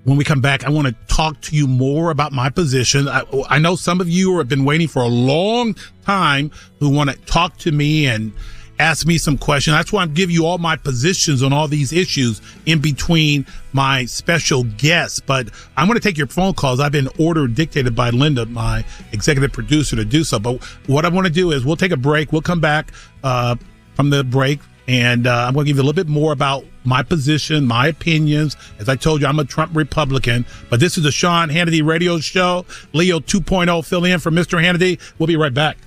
when 0.05 0.17
we 0.17 0.23
come 0.23 0.39
back, 0.39 0.63
I 0.63 0.69
want 0.69 0.87
to 0.87 0.95
talk 1.13 1.41
to 1.41 1.55
you 1.55 1.67
more 1.67 2.11
about 2.11 2.31
my 2.31 2.49
position. 2.49 3.07
I, 3.07 3.23
I 3.49 3.57
know 3.57 3.75
some 3.75 3.99
of 3.99 4.07
you 4.07 4.37
have 4.37 4.47
been 4.47 4.63
waiting 4.63 4.87
for 4.87 5.01
a 5.01 5.07
long 5.07 5.75
time 6.03 6.51
who 6.79 6.89
want 6.89 7.09
to 7.09 7.17
talk 7.25 7.57
to 7.57 7.71
me 7.71 8.05
and 8.05 8.31
ask 8.77 9.07
me 9.07 9.17
some 9.17 9.35
questions. 9.35 9.75
That's 9.75 9.91
why 9.91 10.03
I'm 10.03 10.13
giving 10.13 10.35
you 10.35 10.45
all 10.45 10.59
my 10.59 10.75
positions 10.75 11.41
on 11.41 11.53
all 11.53 11.67
these 11.67 11.91
issues 11.91 12.39
in 12.67 12.79
between 12.81 13.47
my 13.73 14.05
special 14.05 14.63
guests. 14.63 15.19
But 15.19 15.49
I'm 15.75 15.87
going 15.87 15.97
to 15.97 16.03
take 16.03 16.19
your 16.19 16.27
phone 16.27 16.53
calls. 16.53 16.79
I've 16.79 16.91
been 16.91 17.09
ordered 17.17 17.55
dictated 17.55 17.95
by 17.95 18.11
Linda, 18.11 18.45
my 18.45 18.85
executive 19.11 19.53
producer, 19.53 19.95
to 19.95 20.05
do 20.05 20.23
so. 20.23 20.37
But 20.37 20.63
what 20.85 21.03
I 21.05 21.09
want 21.09 21.25
to 21.25 21.33
do 21.33 21.51
is 21.51 21.65
we'll 21.65 21.77
take 21.77 21.91
a 21.91 21.97
break. 21.97 22.31
We'll 22.31 22.43
come 22.43 22.59
back 22.59 22.91
uh, 23.23 23.55
from 23.95 24.11
the 24.11 24.23
break 24.23 24.59
and 24.87 25.27
uh, 25.27 25.45
I'm 25.47 25.53
going 25.53 25.65
to 25.65 25.69
give 25.69 25.77
you 25.77 25.83
a 25.83 25.85
little 25.85 26.03
bit 26.03 26.07
more 26.07 26.31
about 26.31 26.65
my 26.83 27.03
position, 27.03 27.65
my 27.65 27.87
opinions. 27.87 28.55
As 28.79 28.89
I 28.89 28.95
told 28.95 29.21
you, 29.21 29.27
I'm 29.27 29.39
a 29.39 29.45
Trump 29.45 29.75
Republican, 29.75 30.45
but 30.69 30.79
this 30.79 30.97
is 30.97 31.03
the 31.03 31.11
Sean 31.11 31.49
Hannity 31.49 31.85
radio 31.85 32.19
show. 32.19 32.65
Leo 32.93 33.19
2.0 33.19 33.85
fill 33.85 34.05
in 34.05 34.19
for 34.19 34.31
Mr. 34.31 34.61
Hannity. 34.61 34.99
We'll 35.17 35.27
be 35.27 35.37
right 35.37 35.53
back. 35.53 35.77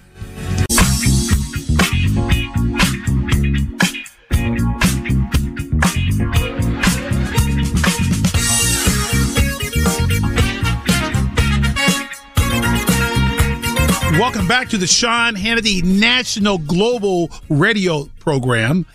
Back 14.48 14.70
to 14.70 14.78
the 14.78 14.86
Sean 14.86 15.34
Hannity 15.34 15.84
National 15.84 16.56
Global 16.56 17.30
Radio 17.50 18.08
Program. 18.18 18.86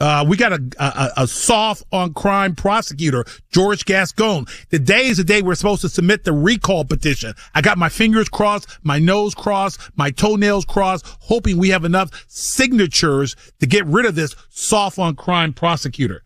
Uh, 0.00 0.24
we 0.26 0.36
got 0.36 0.52
a, 0.52 0.60
a, 0.80 1.22
a, 1.22 1.26
soft 1.28 1.84
on 1.92 2.12
crime 2.12 2.56
prosecutor, 2.56 3.24
George 3.52 3.84
Gascon. 3.84 4.44
Today 4.68 5.06
is 5.06 5.18
the 5.18 5.24
day 5.24 5.40
we're 5.40 5.54
supposed 5.54 5.82
to 5.82 5.88
submit 5.88 6.24
the 6.24 6.32
recall 6.32 6.84
petition. 6.84 7.32
I 7.54 7.60
got 7.60 7.78
my 7.78 7.88
fingers 7.88 8.28
crossed, 8.28 8.66
my 8.82 8.98
nose 8.98 9.36
crossed, 9.36 9.80
my 9.94 10.10
toenails 10.10 10.64
crossed, 10.64 11.06
hoping 11.20 11.58
we 11.58 11.68
have 11.68 11.84
enough 11.84 12.24
signatures 12.26 13.36
to 13.60 13.66
get 13.66 13.86
rid 13.86 14.04
of 14.04 14.16
this 14.16 14.34
soft 14.50 14.98
on 14.98 15.14
crime 15.14 15.52
prosecutor. 15.52 16.24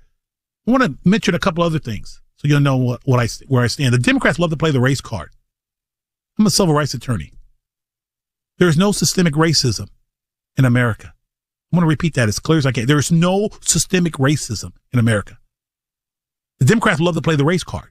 I 0.66 0.70
want 0.70 0.84
to 0.84 0.96
mention 1.04 1.34
a 1.34 1.38
couple 1.38 1.62
other 1.62 1.78
things 1.78 2.22
so 2.36 2.48
you'll 2.48 2.60
know 2.60 2.76
what, 2.78 3.02
what 3.04 3.20
I, 3.20 3.28
where 3.48 3.62
I 3.62 3.66
stand. 3.66 3.92
The 3.92 3.98
Democrats 3.98 4.38
love 4.38 4.50
to 4.50 4.56
play 4.56 4.70
the 4.70 4.80
race 4.80 5.02
card. 5.02 5.30
I'm 6.38 6.46
a 6.46 6.50
civil 6.50 6.74
rights 6.74 6.94
attorney. 6.94 7.32
There 8.56 8.68
is 8.68 8.78
no 8.78 8.92
systemic 8.92 9.34
racism 9.34 9.88
in 10.56 10.64
America. 10.64 11.12
I 11.72 11.76
want 11.76 11.84
to 11.84 11.88
repeat 11.88 12.14
that 12.14 12.28
as 12.28 12.38
clear 12.38 12.58
as 12.58 12.66
I 12.66 12.72
can. 12.72 12.86
There 12.86 12.98
is 12.98 13.12
no 13.12 13.50
systemic 13.60 14.14
racism 14.14 14.72
in 14.92 14.98
America. 14.98 15.38
The 16.58 16.64
Democrats 16.64 17.00
love 17.00 17.14
to 17.14 17.20
play 17.22 17.36
the 17.36 17.44
race 17.44 17.62
card 17.64 17.90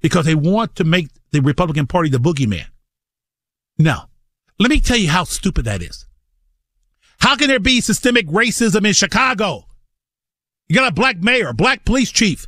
because 0.00 0.26
they 0.26 0.34
want 0.34 0.76
to 0.76 0.84
make 0.84 1.08
the 1.32 1.40
Republican 1.40 1.86
Party 1.86 2.08
the 2.08 2.18
boogeyman. 2.18 2.66
Now, 3.78 4.08
Let 4.58 4.70
me 4.70 4.80
tell 4.80 4.96
you 4.96 5.08
how 5.08 5.24
stupid 5.24 5.64
that 5.64 5.82
is. 5.82 6.06
How 7.18 7.36
can 7.36 7.48
there 7.48 7.58
be 7.58 7.80
systemic 7.80 8.28
racism 8.28 8.86
in 8.86 8.92
Chicago? 8.92 9.66
You 10.68 10.76
got 10.76 10.92
a 10.92 10.94
black 10.94 11.18
mayor, 11.18 11.52
black 11.52 11.84
police 11.84 12.12
chief. 12.12 12.46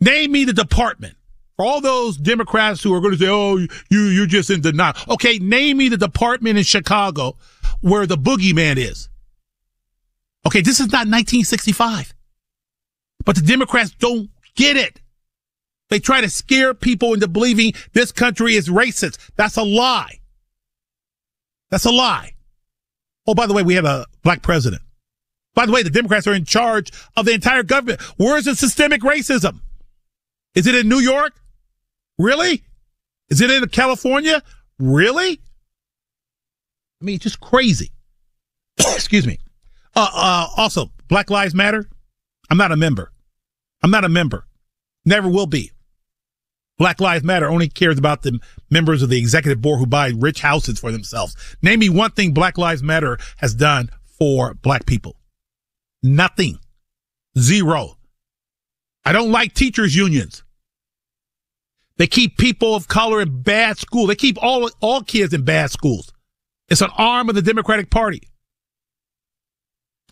Name 0.00 0.32
me 0.32 0.44
the 0.44 0.52
department. 0.52 1.16
For 1.56 1.64
all 1.64 1.80
those 1.80 2.18
Democrats 2.18 2.82
who 2.82 2.92
are 2.92 3.00
going 3.00 3.12
to 3.12 3.18
say, 3.18 3.28
"Oh, 3.28 3.56
you 3.56 3.68
you're 3.90 4.26
just 4.26 4.50
in 4.50 4.60
denial." 4.60 4.94
Okay, 5.08 5.38
name 5.38 5.78
me 5.78 5.88
the 5.88 5.96
department 5.96 6.58
in 6.58 6.64
Chicago 6.64 7.36
where 7.86 8.04
the 8.04 8.18
boogeyman 8.18 8.78
is. 8.78 9.08
Okay, 10.44 10.60
this 10.60 10.80
is 10.80 10.86
not 10.86 11.06
1965. 11.06 12.14
But 13.24 13.36
the 13.36 13.42
Democrats 13.42 13.92
don't 13.92 14.28
get 14.56 14.76
it. 14.76 15.00
They 15.88 16.00
try 16.00 16.20
to 16.20 16.28
scare 16.28 16.74
people 16.74 17.14
into 17.14 17.28
believing 17.28 17.74
this 17.92 18.10
country 18.10 18.56
is 18.56 18.68
racist. 18.68 19.18
That's 19.36 19.56
a 19.56 19.62
lie. 19.62 20.18
That's 21.70 21.84
a 21.84 21.92
lie. 21.92 22.34
Oh, 23.24 23.34
by 23.34 23.46
the 23.46 23.54
way, 23.54 23.62
we 23.62 23.74
have 23.74 23.84
a 23.84 24.06
black 24.24 24.42
president. 24.42 24.82
By 25.54 25.66
the 25.66 25.72
way, 25.72 25.84
the 25.84 25.90
Democrats 25.90 26.26
are 26.26 26.34
in 26.34 26.44
charge 26.44 26.90
of 27.16 27.24
the 27.24 27.34
entire 27.34 27.62
government. 27.62 28.00
Where's 28.16 28.46
the 28.46 28.56
systemic 28.56 29.02
racism? 29.02 29.60
Is 30.56 30.66
it 30.66 30.74
in 30.74 30.88
New 30.88 30.98
York? 30.98 31.34
Really? 32.18 32.64
Is 33.28 33.40
it 33.40 33.50
in 33.50 33.68
California? 33.68 34.42
Really? 34.80 35.40
I 37.00 37.04
mean, 37.04 37.16
it's 37.16 37.24
just 37.24 37.40
crazy. 37.40 37.92
Excuse 38.78 39.26
me. 39.26 39.38
Uh, 39.94 40.08
uh, 40.12 40.46
also, 40.56 40.90
Black 41.08 41.30
Lives 41.30 41.54
Matter. 41.54 41.88
I'm 42.50 42.58
not 42.58 42.72
a 42.72 42.76
member. 42.76 43.12
I'm 43.82 43.90
not 43.90 44.04
a 44.04 44.08
member. 44.08 44.46
Never 45.04 45.28
will 45.28 45.46
be. 45.46 45.72
Black 46.78 47.00
Lives 47.00 47.24
Matter 47.24 47.48
only 47.48 47.68
cares 47.68 47.98
about 47.98 48.22
the 48.22 48.38
members 48.70 49.02
of 49.02 49.08
the 49.08 49.18
executive 49.18 49.62
board 49.62 49.78
who 49.78 49.86
buy 49.86 50.12
rich 50.14 50.40
houses 50.40 50.78
for 50.78 50.92
themselves. 50.92 51.34
Name 51.62 51.80
me 51.80 51.88
one 51.88 52.10
thing 52.10 52.32
Black 52.32 52.58
Lives 52.58 52.82
Matter 52.82 53.18
has 53.38 53.54
done 53.54 53.88
for 54.18 54.54
black 54.54 54.84
people. 54.86 55.16
Nothing. 56.02 56.58
Zero. 57.38 57.96
I 59.04 59.12
don't 59.12 59.30
like 59.30 59.54
teachers 59.54 59.94
unions. 59.96 60.42
They 61.96 62.06
keep 62.06 62.36
people 62.36 62.74
of 62.74 62.88
color 62.88 63.22
in 63.22 63.42
bad 63.42 63.78
school. 63.78 64.06
They 64.06 64.14
keep 64.14 64.36
all, 64.42 64.68
all 64.80 65.02
kids 65.02 65.32
in 65.32 65.44
bad 65.44 65.70
schools. 65.70 66.12
It's 66.68 66.80
an 66.80 66.90
arm 66.96 67.28
of 67.28 67.34
the 67.34 67.42
Democratic 67.42 67.90
Party. 67.90 68.28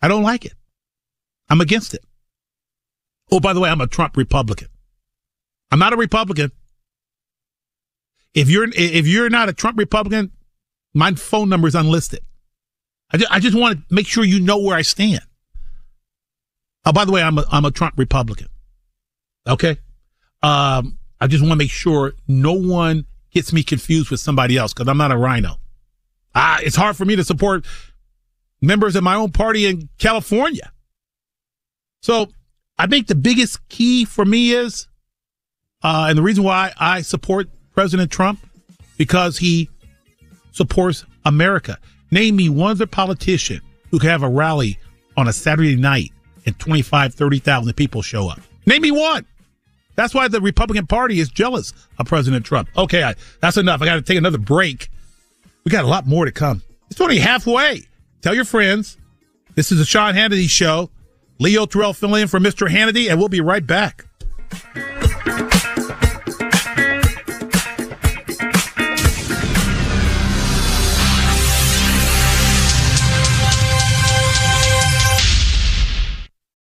I 0.00 0.08
don't 0.08 0.22
like 0.22 0.44
it. 0.44 0.54
I'm 1.48 1.60
against 1.60 1.94
it. 1.94 2.04
Oh, 3.30 3.40
by 3.40 3.52
the 3.52 3.60
way, 3.60 3.70
I'm 3.70 3.80
a 3.80 3.86
Trump 3.86 4.16
Republican. 4.16 4.68
I'm 5.70 5.78
not 5.78 5.92
a 5.92 5.96
Republican. 5.96 6.52
If 8.34 8.48
you're 8.50 8.68
if 8.72 9.06
you're 9.06 9.30
not 9.30 9.48
a 9.48 9.52
Trump 9.52 9.78
Republican, 9.78 10.32
my 10.92 11.12
phone 11.12 11.48
number 11.48 11.68
is 11.68 11.74
unlisted. 11.74 12.20
I 13.10 13.16
just, 13.16 13.32
I 13.32 13.40
just 13.40 13.56
want 13.56 13.78
to 13.78 13.94
make 13.94 14.06
sure 14.06 14.24
you 14.24 14.40
know 14.40 14.58
where 14.58 14.76
I 14.76 14.82
stand. 14.82 15.22
Oh, 16.84 16.92
by 16.92 17.04
the 17.04 17.12
way, 17.12 17.22
I'm 17.22 17.38
a 17.38 17.44
I'm 17.50 17.64
a 17.64 17.70
Trump 17.70 17.94
Republican. 17.96 18.48
Okay, 19.46 19.78
um, 20.42 20.98
I 21.20 21.26
just 21.26 21.42
want 21.42 21.52
to 21.52 21.56
make 21.56 21.70
sure 21.70 22.12
no 22.28 22.52
one 22.52 23.06
gets 23.30 23.52
me 23.52 23.62
confused 23.62 24.10
with 24.10 24.20
somebody 24.20 24.56
else 24.56 24.72
because 24.72 24.88
I'm 24.88 24.98
not 24.98 25.12
a 25.12 25.16
RINO. 25.16 25.56
Ah, 26.34 26.58
it's 26.62 26.76
hard 26.76 26.96
for 26.96 27.04
me 27.04 27.16
to 27.16 27.24
support 27.24 27.64
members 28.60 28.96
of 28.96 29.04
my 29.04 29.14
own 29.14 29.30
party 29.30 29.66
in 29.66 29.88
California. 29.98 30.72
So 32.02 32.28
I 32.78 32.86
think 32.86 33.06
the 33.06 33.14
biggest 33.14 33.66
key 33.68 34.04
for 34.04 34.24
me 34.24 34.52
is 34.52 34.88
uh, 35.82 36.06
and 36.08 36.16
the 36.18 36.22
reason 36.22 36.44
why 36.44 36.72
I 36.78 37.02
support 37.02 37.48
President 37.74 38.10
Trump 38.10 38.40
because 38.96 39.38
he 39.38 39.68
supports 40.52 41.04
America. 41.24 41.78
Name 42.10 42.36
me 42.36 42.48
one 42.48 42.72
other 42.72 42.86
politician 42.86 43.60
who 43.90 43.98
could 43.98 44.10
have 44.10 44.22
a 44.22 44.28
rally 44.28 44.78
on 45.16 45.28
a 45.28 45.32
Saturday 45.32 45.76
night 45.76 46.10
and 46.46 46.58
25, 46.58 47.14
30,000 47.14 47.72
people 47.74 48.02
show 48.02 48.28
up. 48.28 48.40
Name 48.66 48.82
me 48.82 48.90
one. 48.90 49.26
That's 49.96 50.14
why 50.14 50.26
the 50.28 50.40
Republican 50.40 50.86
Party 50.86 51.20
is 51.20 51.28
jealous 51.28 51.72
of 51.98 52.06
President 52.06 52.44
Trump. 52.44 52.68
Okay, 52.76 53.02
I, 53.02 53.14
that's 53.40 53.56
enough. 53.56 53.80
I 53.82 53.84
got 53.84 53.94
to 53.96 54.02
take 54.02 54.18
another 54.18 54.38
break. 54.38 54.88
We 55.64 55.70
got 55.70 55.84
a 55.84 55.88
lot 55.88 56.06
more 56.06 56.26
to 56.26 56.32
come. 56.32 56.62
It's 56.90 57.00
only 57.00 57.18
halfway. 57.18 57.88
Tell 58.20 58.34
your 58.34 58.44
friends. 58.44 58.98
This 59.54 59.72
is 59.72 59.78
the 59.78 59.86
Sean 59.86 60.14
Hannity 60.14 60.48
Show. 60.48 60.90
Leo 61.38 61.64
Terrell 61.64 61.94
filling 61.94 62.22
in 62.22 62.28
for 62.28 62.38
Mr. 62.38 62.68
Hannity, 62.68 63.10
and 63.10 63.18
we'll 63.18 63.30
be 63.30 63.40
right 63.40 63.66
back. 63.66 64.04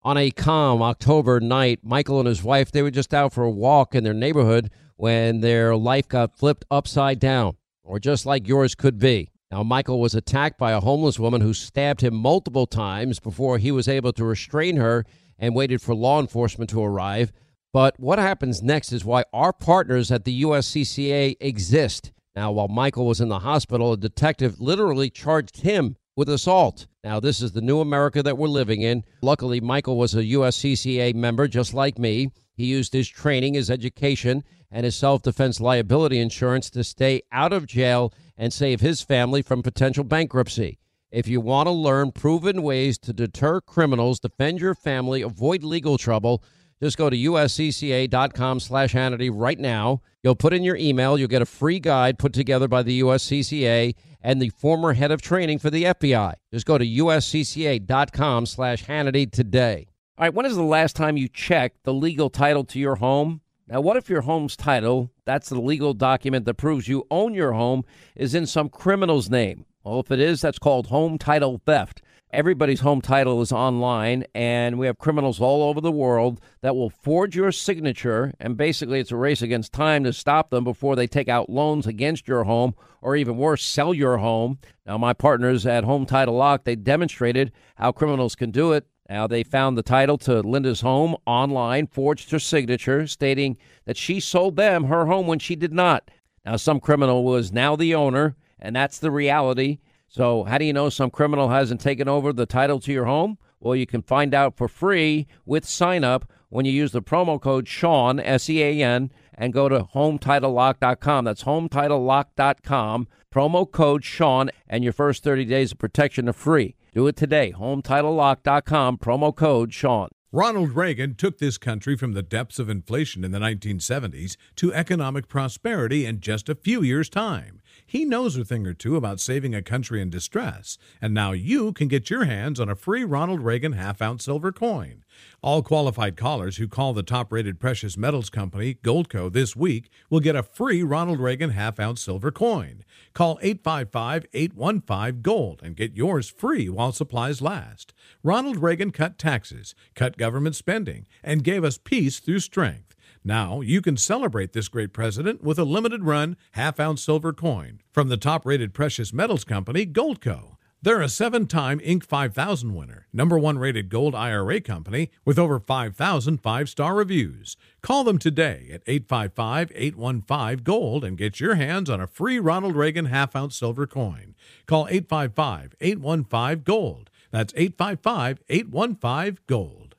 On 0.02 0.16
a 0.18 0.30
calm 0.30 0.82
October 0.82 1.40
night, 1.40 1.80
Michael 1.82 2.18
and 2.18 2.28
his 2.28 2.42
wife, 2.42 2.70
they 2.70 2.82
were 2.82 2.90
just 2.90 3.14
out 3.14 3.32
for 3.32 3.44
a 3.44 3.50
walk 3.50 3.94
in 3.94 4.04
their 4.04 4.14
neighborhood 4.14 4.70
when 4.96 5.40
their 5.40 5.74
life 5.74 6.06
got 6.08 6.36
flipped 6.36 6.64
upside 6.70 7.18
down, 7.18 7.56
or 7.82 7.98
just 7.98 8.26
like 8.26 8.46
yours 8.46 8.74
could 8.74 8.98
be. 8.98 9.30
Now, 9.50 9.62
Michael 9.64 10.00
was 10.00 10.14
attacked 10.14 10.58
by 10.58 10.72
a 10.72 10.80
homeless 10.80 11.18
woman 11.18 11.40
who 11.40 11.52
stabbed 11.52 12.02
him 12.02 12.14
multiple 12.14 12.66
times 12.66 13.18
before 13.18 13.58
he 13.58 13.72
was 13.72 13.88
able 13.88 14.12
to 14.12 14.24
restrain 14.24 14.76
her 14.76 15.04
and 15.38 15.54
waited 15.54 15.82
for 15.82 15.94
law 15.94 16.20
enforcement 16.20 16.70
to 16.70 16.82
arrive. 16.82 17.32
But 17.72 17.98
what 17.98 18.18
happens 18.18 18.62
next 18.62 18.92
is 18.92 19.04
why 19.04 19.24
our 19.32 19.52
partners 19.52 20.12
at 20.12 20.24
the 20.24 20.42
USCCA 20.42 21.36
exist. 21.40 22.12
Now, 22.36 22.52
while 22.52 22.68
Michael 22.68 23.06
was 23.06 23.20
in 23.20 23.28
the 23.28 23.40
hospital, 23.40 23.92
a 23.92 23.96
detective 23.96 24.60
literally 24.60 25.10
charged 25.10 25.62
him 25.62 25.96
with 26.16 26.28
assault. 26.28 26.86
Now, 27.02 27.18
this 27.18 27.40
is 27.40 27.52
the 27.52 27.60
new 27.60 27.80
America 27.80 28.22
that 28.22 28.38
we're 28.38 28.48
living 28.48 28.82
in. 28.82 29.04
Luckily, 29.22 29.60
Michael 29.60 29.96
was 29.96 30.14
a 30.14 30.22
USCCA 30.22 31.14
member 31.14 31.48
just 31.48 31.74
like 31.74 31.98
me. 31.98 32.30
He 32.60 32.66
used 32.66 32.92
his 32.92 33.08
training, 33.08 33.54
his 33.54 33.70
education, 33.70 34.44
and 34.70 34.84
his 34.84 34.94
self 34.94 35.22
defense 35.22 35.60
liability 35.60 36.18
insurance 36.18 36.68
to 36.70 36.84
stay 36.84 37.22
out 37.32 37.54
of 37.54 37.66
jail 37.66 38.12
and 38.36 38.52
save 38.52 38.82
his 38.82 39.00
family 39.00 39.40
from 39.40 39.62
potential 39.62 40.04
bankruptcy. 40.04 40.78
If 41.10 41.26
you 41.26 41.40
want 41.40 41.68
to 41.68 41.72
learn 41.72 42.12
proven 42.12 42.62
ways 42.62 42.98
to 42.98 43.14
deter 43.14 43.62
criminals, 43.62 44.20
defend 44.20 44.60
your 44.60 44.74
family, 44.74 45.22
avoid 45.22 45.64
legal 45.64 45.96
trouble, 45.96 46.44
just 46.82 46.96
go 46.96 47.10
to 47.10 47.16
uscca.com 47.16 48.60
slash 48.60 48.92
Hannity 48.92 49.30
right 49.32 49.58
now. 49.58 50.02
You'll 50.22 50.36
put 50.36 50.52
in 50.52 50.62
your 50.62 50.76
email. 50.76 51.18
You'll 51.18 51.28
get 51.28 51.42
a 51.42 51.46
free 51.46 51.80
guide 51.80 52.18
put 52.18 52.32
together 52.32 52.68
by 52.68 52.82
the 52.82 53.00
USCCA 53.00 53.94
and 54.20 54.40
the 54.40 54.50
former 54.50 54.92
head 54.92 55.10
of 55.10 55.22
training 55.22 55.58
for 55.58 55.70
the 55.70 55.84
FBI. 55.84 56.34
Just 56.52 56.66
go 56.66 56.78
to 56.78 56.86
uscca.com 56.86 58.46
slash 58.46 58.84
Hannity 58.84 59.30
today. 59.30 59.89
All 60.20 60.26
right, 60.26 60.34
when 60.34 60.44
is 60.44 60.54
the 60.54 60.62
last 60.62 60.96
time 60.96 61.16
you 61.16 61.28
checked 61.28 61.84
the 61.84 61.94
legal 61.94 62.28
title 62.28 62.62
to 62.64 62.78
your 62.78 62.96
home? 62.96 63.40
Now, 63.66 63.80
what 63.80 63.96
if 63.96 64.10
your 64.10 64.20
home's 64.20 64.54
title, 64.54 65.10
that's 65.24 65.48
the 65.48 65.58
legal 65.58 65.94
document 65.94 66.44
that 66.44 66.58
proves 66.58 66.86
you 66.86 67.06
own 67.10 67.32
your 67.32 67.52
home, 67.52 67.86
is 68.14 68.34
in 68.34 68.44
some 68.44 68.68
criminal's 68.68 69.30
name? 69.30 69.64
Well, 69.82 70.00
if 70.00 70.10
it 70.10 70.20
is, 70.20 70.42
that's 70.42 70.58
called 70.58 70.88
home 70.88 71.16
title 71.16 71.62
theft. 71.64 72.02
Everybody's 72.34 72.80
home 72.80 73.00
title 73.00 73.40
is 73.40 73.50
online, 73.50 74.24
and 74.34 74.78
we 74.78 74.84
have 74.84 74.98
criminals 74.98 75.40
all 75.40 75.62
over 75.62 75.80
the 75.80 75.90
world 75.90 76.38
that 76.60 76.76
will 76.76 76.90
forge 76.90 77.34
your 77.34 77.50
signature. 77.50 78.34
And 78.38 78.58
basically, 78.58 79.00
it's 79.00 79.12
a 79.12 79.16
race 79.16 79.40
against 79.40 79.72
time 79.72 80.04
to 80.04 80.12
stop 80.12 80.50
them 80.50 80.64
before 80.64 80.96
they 80.96 81.06
take 81.06 81.30
out 81.30 81.48
loans 81.48 81.86
against 81.86 82.28
your 82.28 82.44
home, 82.44 82.74
or 83.00 83.16
even 83.16 83.38
worse, 83.38 83.64
sell 83.64 83.94
your 83.94 84.18
home. 84.18 84.58
Now, 84.84 84.98
my 84.98 85.14
partners 85.14 85.64
at 85.64 85.84
Home 85.84 86.04
Title 86.04 86.34
Lock, 86.34 86.64
they 86.64 86.76
demonstrated 86.76 87.52
how 87.76 87.90
criminals 87.90 88.34
can 88.34 88.50
do 88.50 88.74
it. 88.74 88.84
Now, 89.10 89.26
they 89.26 89.42
found 89.42 89.76
the 89.76 89.82
title 89.82 90.18
to 90.18 90.40
Linda's 90.40 90.82
home 90.82 91.16
online, 91.26 91.88
forged 91.88 92.30
her 92.30 92.38
signature, 92.38 93.08
stating 93.08 93.56
that 93.84 93.96
she 93.96 94.20
sold 94.20 94.54
them 94.54 94.84
her 94.84 95.06
home 95.06 95.26
when 95.26 95.40
she 95.40 95.56
did 95.56 95.72
not. 95.72 96.12
Now, 96.46 96.54
some 96.54 96.78
criminal 96.78 97.24
was 97.24 97.50
now 97.50 97.74
the 97.74 97.92
owner, 97.92 98.36
and 98.60 98.76
that's 98.76 99.00
the 99.00 99.10
reality. 99.10 99.80
So, 100.06 100.44
how 100.44 100.58
do 100.58 100.64
you 100.64 100.72
know 100.72 100.90
some 100.90 101.10
criminal 101.10 101.48
hasn't 101.48 101.80
taken 101.80 102.06
over 102.08 102.32
the 102.32 102.46
title 102.46 102.78
to 102.78 102.92
your 102.92 103.06
home? 103.06 103.38
Well, 103.58 103.74
you 103.74 103.84
can 103.84 104.02
find 104.02 104.32
out 104.32 104.56
for 104.56 104.68
free 104.68 105.26
with 105.44 105.64
sign 105.64 106.04
up 106.04 106.30
when 106.48 106.64
you 106.64 106.70
use 106.70 106.92
the 106.92 107.02
promo 107.02 107.40
code 107.40 107.66
Sean, 107.66 108.20
S 108.20 108.48
E 108.48 108.62
A 108.62 108.80
N, 108.80 109.10
and 109.34 109.52
go 109.52 109.68
to 109.68 109.88
HometitleLock.com. 109.92 111.24
That's 111.24 111.42
HometitleLock.com. 111.42 113.08
Promo 113.34 113.70
code 113.70 114.04
Sean, 114.04 114.50
and 114.68 114.84
your 114.84 114.92
first 114.92 115.24
30 115.24 115.46
days 115.46 115.72
of 115.72 115.78
protection 115.78 116.28
are 116.28 116.32
free. 116.32 116.76
Do 116.92 117.06
it 117.06 117.16
today. 117.16 117.52
HometitleLock.com. 117.56 118.98
Promo 118.98 119.34
code 119.34 119.72
Sean. 119.72 120.08
Ronald 120.32 120.76
Reagan 120.76 121.16
took 121.16 121.38
this 121.38 121.58
country 121.58 121.96
from 121.96 122.12
the 122.12 122.22
depths 122.22 122.60
of 122.60 122.68
inflation 122.68 123.24
in 123.24 123.32
the 123.32 123.40
1970s 123.40 124.36
to 124.56 124.72
economic 124.72 125.26
prosperity 125.26 126.06
in 126.06 126.20
just 126.20 126.48
a 126.48 126.54
few 126.54 126.82
years' 126.82 127.08
time. 127.08 127.59
He 127.90 128.04
knows 128.04 128.36
a 128.36 128.44
thing 128.44 128.68
or 128.68 128.72
two 128.72 128.94
about 128.94 129.18
saving 129.18 129.52
a 129.52 129.62
country 129.62 130.00
in 130.00 130.10
distress, 130.10 130.78
and 131.02 131.12
now 131.12 131.32
you 131.32 131.72
can 131.72 131.88
get 131.88 132.08
your 132.08 132.24
hands 132.24 132.60
on 132.60 132.68
a 132.68 132.76
free 132.76 133.02
Ronald 133.02 133.40
Reagan 133.40 133.72
half 133.72 134.00
ounce 134.00 134.26
silver 134.26 134.52
coin. 134.52 135.02
All 135.42 135.60
qualified 135.60 136.16
callers 136.16 136.58
who 136.58 136.68
call 136.68 136.92
the 136.92 137.02
top 137.02 137.32
rated 137.32 137.58
precious 137.58 137.96
metals 137.96 138.30
company, 138.30 138.74
Goldco, 138.74 139.32
this 139.32 139.56
week 139.56 139.90
will 140.08 140.20
get 140.20 140.36
a 140.36 140.44
free 140.44 140.84
Ronald 140.84 141.18
Reagan 141.18 141.50
half 141.50 141.80
ounce 141.80 142.00
silver 142.00 142.30
coin. 142.30 142.84
Call 143.12 143.40
855 143.42 144.24
815 144.34 145.20
Gold 145.20 145.60
and 145.60 145.74
get 145.74 145.96
yours 145.96 146.30
free 146.30 146.68
while 146.68 146.92
supplies 146.92 147.42
last. 147.42 147.92
Ronald 148.22 148.58
Reagan 148.58 148.92
cut 148.92 149.18
taxes, 149.18 149.74
cut 149.96 150.16
government 150.16 150.54
spending, 150.54 151.08
and 151.24 151.42
gave 151.42 151.64
us 151.64 151.76
peace 151.76 152.20
through 152.20 152.38
strength. 152.38 152.89
Now 153.24 153.60
you 153.60 153.82
can 153.82 153.96
celebrate 153.96 154.52
this 154.52 154.68
great 154.68 154.92
president 154.92 155.42
with 155.42 155.58
a 155.58 155.64
limited 155.64 156.04
run 156.04 156.36
half 156.52 156.80
ounce 156.80 157.02
silver 157.02 157.32
coin 157.32 157.80
from 157.92 158.08
the 158.08 158.16
top 158.16 158.46
rated 158.46 158.72
precious 158.72 159.12
metals 159.12 159.44
company, 159.44 159.84
Goldco. 159.84 160.56
They're 160.82 161.02
a 161.02 161.10
seven 161.10 161.46
time 161.46 161.78
Inc. 161.80 162.04
5000 162.04 162.74
winner, 162.74 163.06
number 163.12 163.38
one 163.38 163.58
rated 163.58 163.90
gold 163.90 164.14
IRA 164.14 164.62
company 164.62 165.10
with 165.26 165.38
over 165.38 165.60
5,000 165.60 166.38
five 166.38 166.70
star 166.70 166.94
reviews. 166.94 167.58
Call 167.82 168.02
them 168.02 168.18
today 168.18 168.70
at 168.72 168.82
855 168.86 169.72
815 169.74 170.64
Gold 170.64 171.04
and 171.04 171.18
get 171.18 171.38
your 171.38 171.56
hands 171.56 171.90
on 171.90 172.00
a 172.00 172.06
free 172.06 172.38
Ronald 172.38 172.76
Reagan 172.76 173.06
half 173.06 173.36
ounce 173.36 173.56
silver 173.56 173.86
coin. 173.86 174.34
Call 174.66 174.88
855 174.88 175.74
815 175.82 176.62
Gold. 176.62 177.10
That's 177.30 177.52
855 177.54 178.40
815 178.48 179.38
Gold. 179.46 179.96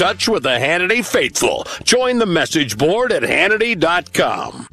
Touch 0.00 0.30
with 0.30 0.42
the 0.42 0.48
Hannity 0.48 1.04
faithful. 1.04 1.66
Join 1.84 2.16
the 2.16 2.24
message 2.24 2.78
board 2.78 3.12
at 3.12 3.22
Hannity.com. 3.22 4.66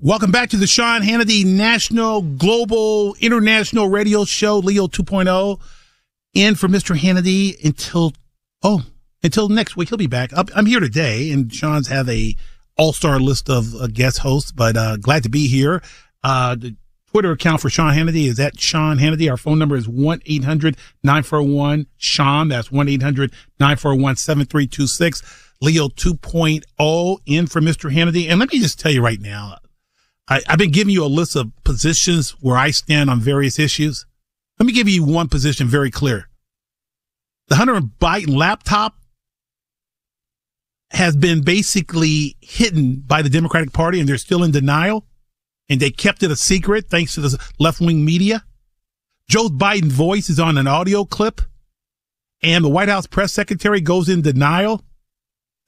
Welcome 0.00 0.30
back 0.30 0.48
to 0.50 0.56
the 0.56 0.68
Sean 0.68 1.02
Hannity 1.02 1.44
National, 1.44 2.22
Global, 2.22 3.16
International 3.18 3.88
Radio 3.88 4.24
Show, 4.24 4.58
Leo 4.58 4.86
2.0. 4.86 5.60
In 6.34 6.54
for 6.54 6.68
Mr. 6.68 6.96
Hannity 6.96 7.62
until, 7.64 8.12
oh, 8.62 8.84
until 9.24 9.48
next 9.48 9.76
week. 9.76 9.88
He'll 9.88 9.98
be 9.98 10.06
back. 10.06 10.30
I'm 10.54 10.66
here 10.66 10.78
today, 10.78 11.32
and 11.32 11.52
Sean's 11.52 11.88
have 11.88 12.08
a 12.08 12.36
all-star 12.78 13.18
list 13.18 13.50
of 13.50 13.74
uh, 13.74 13.88
guest 13.88 14.18
hosts, 14.18 14.52
but 14.52 14.76
uh, 14.76 14.98
glad 14.98 15.24
to 15.24 15.30
be 15.30 15.48
here. 15.48 15.82
Uh, 16.22 16.54
Twitter 17.12 17.32
account 17.32 17.60
for 17.60 17.68
Sean 17.68 17.92
Hannity 17.92 18.26
is 18.26 18.40
at 18.40 18.58
Sean 18.58 18.96
Hannity. 18.96 19.30
Our 19.30 19.36
phone 19.36 19.58
number 19.58 19.76
is 19.76 19.86
1-800-941-SEAN. 19.86 22.48
That's 22.48 22.70
1-800-941-7326. 22.70 25.50
Leo 25.60 25.88
2.0 25.88 27.18
in 27.26 27.46
for 27.46 27.60
Mr. 27.60 27.92
Hannity. 27.92 28.30
And 28.30 28.40
let 28.40 28.50
me 28.50 28.58
just 28.58 28.80
tell 28.80 28.90
you 28.90 29.02
right 29.02 29.20
now, 29.20 29.58
I, 30.26 30.40
I've 30.48 30.58
been 30.58 30.70
giving 30.70 30.94
you 30.94 31.04
a 31.04 31.06
list 31.06 31.36
of 31.36 31.52
positions 31.64 32.30
where 32.40 32.56
I 32.56 32.70
stand 32.70 33.10
on 33.10 33.20
various 33.20 33.58
issues. 33.58 34.06
Let 34.58 34.64
me 34.64 34.72
give 34.72 34.88
you 34.88 35.04
one 35.04 35.28
position 35.28 35.68
very 35.68 35.90
clear. 35.90 36.30
The 37.48 37.56
Hunter 37.56 37.74
Biden 37.74 38.34
laptop 38.34 38.94
has 40.92 41.14
been 41.14 41.42
basically 41.42 42.38
hidden 42.40 43.02
by 43.06 43.20
the 43.20 43.28
Democratic 43.28 43.74
Party 43.74 44.00
and 44.00 44.08
they're 44.08 44.16
still 44.16 44.42
in 44.42 44.50
denial 44.50 45.06
and 45.68 45.80
they 45.80 45.90
kept 45.90 46.22
it 46.22 46.30
a 46.30 46.36
secret 46.36 46.88
thanks 46.88 47.14
to 47.14 47.20
the 47.20 47.38
left 47.58 47.80
wing 47.80 48.04
media. 48.04 48.44
Joe 49.28 49.48
Biden's 49.48 49.92
voice 49.92 50.28
is 50.28 50.38
on 50.38 50.58
an 50.58 50.66
audio 50.66 51.04
clip, 51.04 51.40
and 52.42 52.64
the 52.64 52.68
White 52.68 52.88
House 52.88 53.06
press 53.06 53.32
secretary 53.32 53.80
goes 53.80 54.08
in 54.08 54.22
denial. 54.22 54.84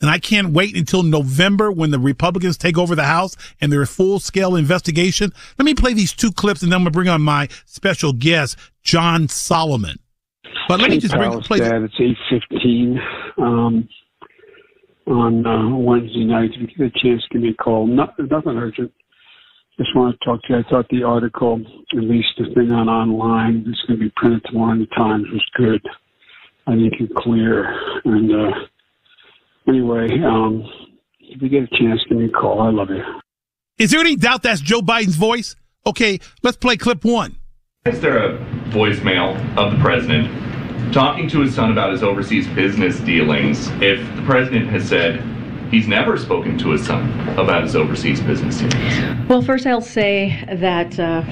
And 0.01 0.11
I 0.11 0.19
can't 0.19 0.53
wait 0.53 0.77
until 0.77 1.03
November 1.03 1.73
when 1.73 1.91
the 1.91 1.99
Republicans 1.99 2.59
take 2.59 2.77
over 2.77 2.95
the 2.95 3.05
House 3.05 3.37
and 3.61 3.73
there's 3.73 3.89
full 3.89 4.19
scale 4.19 4.55
investigation. 4.55 5.33
Let 5.59 5.65
me 5.65 5.73
play 5.73 5.95
these 5.95 6.13
two 6.13 6.31
clips 6.31 6.63
and 6.63 6.71
then 6.71 6.79
I'm 6.79 6.83
going 6.83 6.93
to 6.93 6.97
bring 6.97 7.09
on 7.09 7.23
my 7.23 7.49
special 7.65 8.13
guest, 8.13 8.59
John 8.83 9.29
Solomon. 9.29 9.99
But 10.69 10.81
let 10.81 10.91
me 10.91 10.99
just 10.99 11.15
bring, 11.15 11.41
play. 11.41 11.61
Dad, 11.61 11.83
it's 11.83 11.95
8.15 11.95 12.99
um, 13.39 13.89
on 15.07 15.47
uh, 15.47 15.77
Wednesday 15.77 16.25
night. 16.25 16.51
If 16.55 16.61
you 16.61 16.89
get 16.89 16.97
a 16.97 17.03
chance, 17.03 17.23
give 17.31 17.41
me 17.41 17.51
a 17.51 17.55
call. 17.55 17.87
Not, 17.87 18.15
nothing 18.19 18.59
urgent 18.59 18.93
just 19.77 19.95
want 19.97 20.19
to 20.19 20.25
talk 20.25 20.43
to 20.43 20.53
you. 20.53 20.59
I 20.59 20.71
thought 20.71 20.87
the 20.91 21.03
article, 21.03 21.61
at 21.93 22.05
least 22.05 22.29
the 22.39 22.45
thing 22.55 22.71
on 22.71 22.89
online, 22.89 23.65
that's 23.67 23.81
going 23.87 23.99
to 23.99 24.05
be 24.07 24.13
printed 24.17 24.43
tomorrow 24.47 24.73
in 24.73 24.81
the 24.81 24.87
Times, 24.87 25.27
was 25.33 25.45
good. 25.57 25.85
I 26.67 26.73
think 26.73 26.95
it's 27.01 27.13
clear. 27.19 27.65
And 28.05 28.31
uh, 28.31 28.59
anyway, 29.69 30.09
um, 30.25 30.65
if 31.21 31.43
you 31.43 31.49
get 31.49 31.65
a 31.65 31.79
chance, 31.79 32.01
give 32.09 32.19
me 32.19 32.27
a 32.27 32.29
call. 32.29 32.63
I 32.63 32.71
love 32.71 32.91
you. 32.91 33.03
Is 33.79 33.91
there 33.91 34.01
any 34.01 34.17
doubt 34.17 34.43
that's 34.43 34.61
Joe 34.61 34.81
Biden's 34.81 35.17
voice? 35.17 35.57
Okay, 35.87 36.21
let's 36.43 36.57
play 36.57 36.77
clip 36.77 37.05
one. 37.05 37.37
Is 37.85 38.01
there 38.01 38.17
a 38.17 38.39
voicemail 38.71 39.37
of 39.59 39.73
the 39.73 39.79
president 39.83 40.93
talking 40.93 41.29
to 41.29 41.41
his 41.41 41.55
son 41.55 41.73
about 41.73 41.93
his 41.93 42.03
overseas 42.03 42.47
business 42.49 42.99
dealings 43.01 43.69
if 43.83 43.99
the 44.17 44.23
president 44.23 44.69
has 44.69 44.89
said, 44.89 45.21
he's 45.75 45.89
never 45.89 46.17
spoken 46.17 46.57
to 46.57 46.71
his 46.71 46.87
son 46.87 47.29
about 47.37 47.65
his 47.65 47.75
overseas 47.75 48.21
business 48.21 48.59
dealings. 48.59 49.29
Well, 49.29 49.43
first 49.43 49.67
I'll 49.67 49.81
say 49.81 50.45
that 50.53 50.99
uh, 51.01 51.23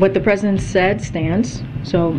what 0.00 0.14
the 0.14 0.20
president 0.20 0.60
said 0.62 1.02
stands. 1.02 1.62
So 1.82 2.18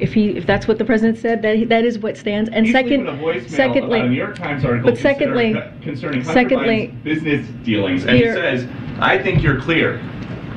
if 0.00 0.12
he 0.12 0.36
if 0.36 0.46
that's 0.46 0.68
what 0.68 0.76
the 0.76 0.84
president 0.84 1.18
said, 1.18 1.40
that 1.42 1.68
that 1.70 1.84
is 1.84 1.98
what 1.98 2.18
stands. 2.18 2.50
And 2.50 2.66
He's 2.66 2.74
second, 2.74 3.06
secondly, 3.48 4.02
New 4.02 4.14
York 4.14 4.36
Times 4.36 4.64
article 4.64 4.90
but 4.90 4.98
secondly, 4.98 5.54
concerning 5.80 6.20
Hunter 6.20 6.32
secondly, 6.34 6.88
business 7.02 7.48
dealings, 7.64 8.04
and 8.04 8.16
he 8.16 8.24
says, 8.24 8.66
"I 9.00 9.16
think 9.18 9.42
you're 9.42 9.60
clear." 9.60 9.98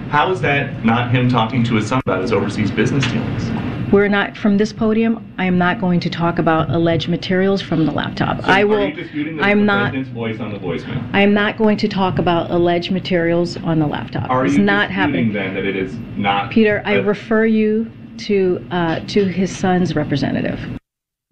How 0.09 0.29
is 0.29 0.41
that 0.41 0.83
not 0.83 1.11
him 1.11 1.29
talking 1.29 1.63
to 1.63 1.75
his 1.75 1.87
son 1.87 2.01
about 2.05 2.21
his 2.21 2.33
overseas 2.33 2.69
business 2.69 3.05
dealings? 3.07 3.49
We're 3.91 4.07
not 4.07 4.37
from 4.37 4.57
this 4.57 4.71
podium. 4.71 5.33
I 5.37 5.43
am 5.43 5.57
not 5.57 5.81
going 5.81 5.99
to 5.99 6.09
talk 6.09 6.39
about 6.39 6.69
alleged 6.69 7.09
materials 7.09 7.61
from 7.61 7.85
the 7.85 7.91
laptop. 7.91 8.41
So 8.41 8.47
I 8.47 8.63
will. 8.63 8.93
I'm 9.41 9.65
not. 9.65 9.93
voice 9.93 10.39
on 10.39 10.53
the 10.53 10.59
voicemail. 10.59 11.09
I 11.13 11.19
am 11.19 11.33
not 11.33 11.57
going 11.57 11.77
to 11.77 11.89
talk 11.89 12.17
about 12.17 12.49
alleged 12.51 12.91
materials 12.91 13.57
on 13.57 13.79
the 13.79 13.87
laptop. 13.87 14.29
Are 14.29 14.45
it's 14.45 14.55
you 14.55 14.63
not 14.63 14.91
happening. 14.91 15.33
Then 15.33 15.55
that 15.55 15.65
it 15.65 15.75
is 15.75 15.93
not. 16.15 16.51
Peter, 16.51 16.81
I 16.85 16.95
refer 16.95 17.45
you 17.45 17.91
to 18.19 18.65
uh, 18.71 18.99
to 19.07 19.25
his 19.25 19.55
son's 19.55 19.93
representative. 19.93 20.59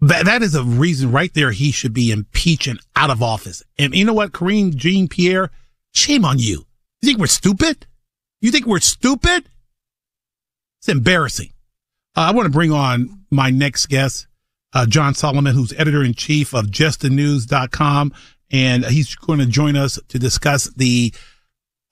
That 0.02 0.26
that 0.26 0.42
is 0.42 0.54
a 0.54 0.62
reason 0.62 1.12
right 1.12 1.32
there. 1.32 1.52
He 1.52 1.72
should 1.72 1.94
be 1.94 2.10
impeached 2.10 2.66
and 2.66 2.78
out 2.94 3.08
of 3.08 3.22
office. 3.22 3.62
And 3.78 3.94
you 3.94 4.04
know 4.04 4.14
what, 4.14 4.32
Karine 4.32 4.74
Jean 4.76 5.08
Pierre, 5.08 5.50
shame 5.92 6.26
on 6.26 6.38
you. 6.38 6.66
You 7.00 7.06
think 7.06 7.18
we're 7.18 7.26
stupid? 7.26 7.86
You 8.42 8.50
think 8.50 8.66
we're 8.66 8.80
stupid? 8.80 9.48
It's 10.80 10.88
embarrassing. 10.88 11.52
Uh, 12.16 12.22
I 12.22 12.32
want 12.32 12.46
to 12.46 12.52
bring 12.52 12.72
on 12.72 13.24
my 13.30 13.50
next 13.50 13.86
guest, 13.86 14.26
uh, 14.72 14.86
John 14.86 15.14
Solomon, 15.14 15.54
who's 15.54 15.72
editor 15.74 16.02
in 16.02 16.14
chief 16.14 16.54
of 16.54 16.66
justthenews.com. 16.66 18.12
And 18.52 18.84
he's 18.84 19.14
going 19.14 19.38
to 19.38 19.46
join 19.46 19.76
us 19.76 19.98
to 20.08 20.18
discuss 20.18 20.68
the 20.70 21.14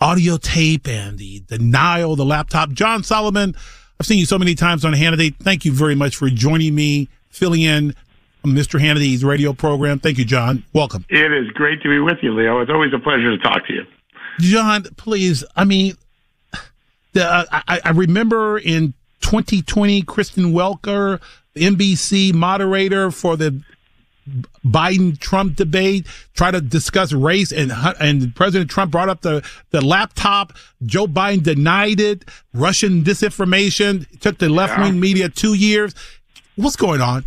audio 0.00 0.36
tape 0.36 0.88
and 0.88 1.18
the 1.18 1.40
denial 1.46 2.12
of 2.12 2.18
the 2.18 2.24
laptop. 2.24 2.70
John 2.70 3.04
Solomon, 3.04 3.54
I've 4.00 4.06
seen 4.06 4.18
you 4.18 4.26
so 4.26 4.38
many 4.38 4.56
times 4.56 4.84
on 4.84 4.92
Hannity. 4.92 5.36
Thank 5.36 5.64
you 5.64 5.72
very 5.72 5.94
much 5.94 6.16
for 6.16 6.28
joining 6.30 6.74
me, 6.74 7.08
filling 7.30 7.62
in 7.62 7.94
Mr. 8.44 8.80
Hannity's 8.80 9.24
radio 9.24 9.52
program. 9.52 10.00
Thank 10.00 10.18
you, 10.18 10.24
John. 10.24 10.64
Welcome. 10.72 11.04
It 11.08 11.32
is 11.32 11.48
great 11.50 11.80
to 11.82 11.88
be 11.88 12.00
with 12.00 12.18
you, 12.22 12.34
Leo. 12.34 12.60
It's 12.60 12.70
always 12.70 12.92
a 12.92 12.98
pleasure 12.98 13.36
to 13.36 13.38
talk 13.38 13.66
to 13.68 13.72
you. 13.72 13.86
John, 14.40 14.84
please. 14.96 15.44
I 15.54 15.64
mean, 15.64 15.94
the, 17.12 17.24
uh, 17.24 17.44
I, 17.50 17.80
I 17.84 17.90
remember 17.90 18.58
in 18.58 18.94
2020, 19.20 20.02
Kristen 20.02 20.52
Welker, 20.52 21.20
NBC 21.56 22.32
moderator 22.34 23.10
for 23.10 23.36
the 23.36 23.62
Biden 24.64 25.18
Trump 25.18 25.56
debate, 25.56 26.06
try 26.34 26.50
to 26.50 26.60
discuss 26.60 27.12
race, 27.12 27.52
and 27.52 27.72
and 28.00 28.34
President 28.34 28.70
Trump 28.70 28.92
brought 28.92 29.08
up 29.08 29.22
the 29.22 29.46
the 29.70 29.80
laptop. 29.80 30.52
Joe 30.84 31.06
Biden 31.06 31.42
denied 31.42 32.00
it. 32.00 32.24
Russian 32.52 33.02
disinformation 33.02 34.12
it 34.12 34.20
took 34.20 34.38
the 34.38 34.48
left 34.48 34.78
wing 34.78 34.94
yeah. 34.94 35.00
media 35.00 35.28
two 35.28 35.54
years. 35.54 35.94
What's 36.56 36.76
going 36.76 37.00
on? 37.00 37.24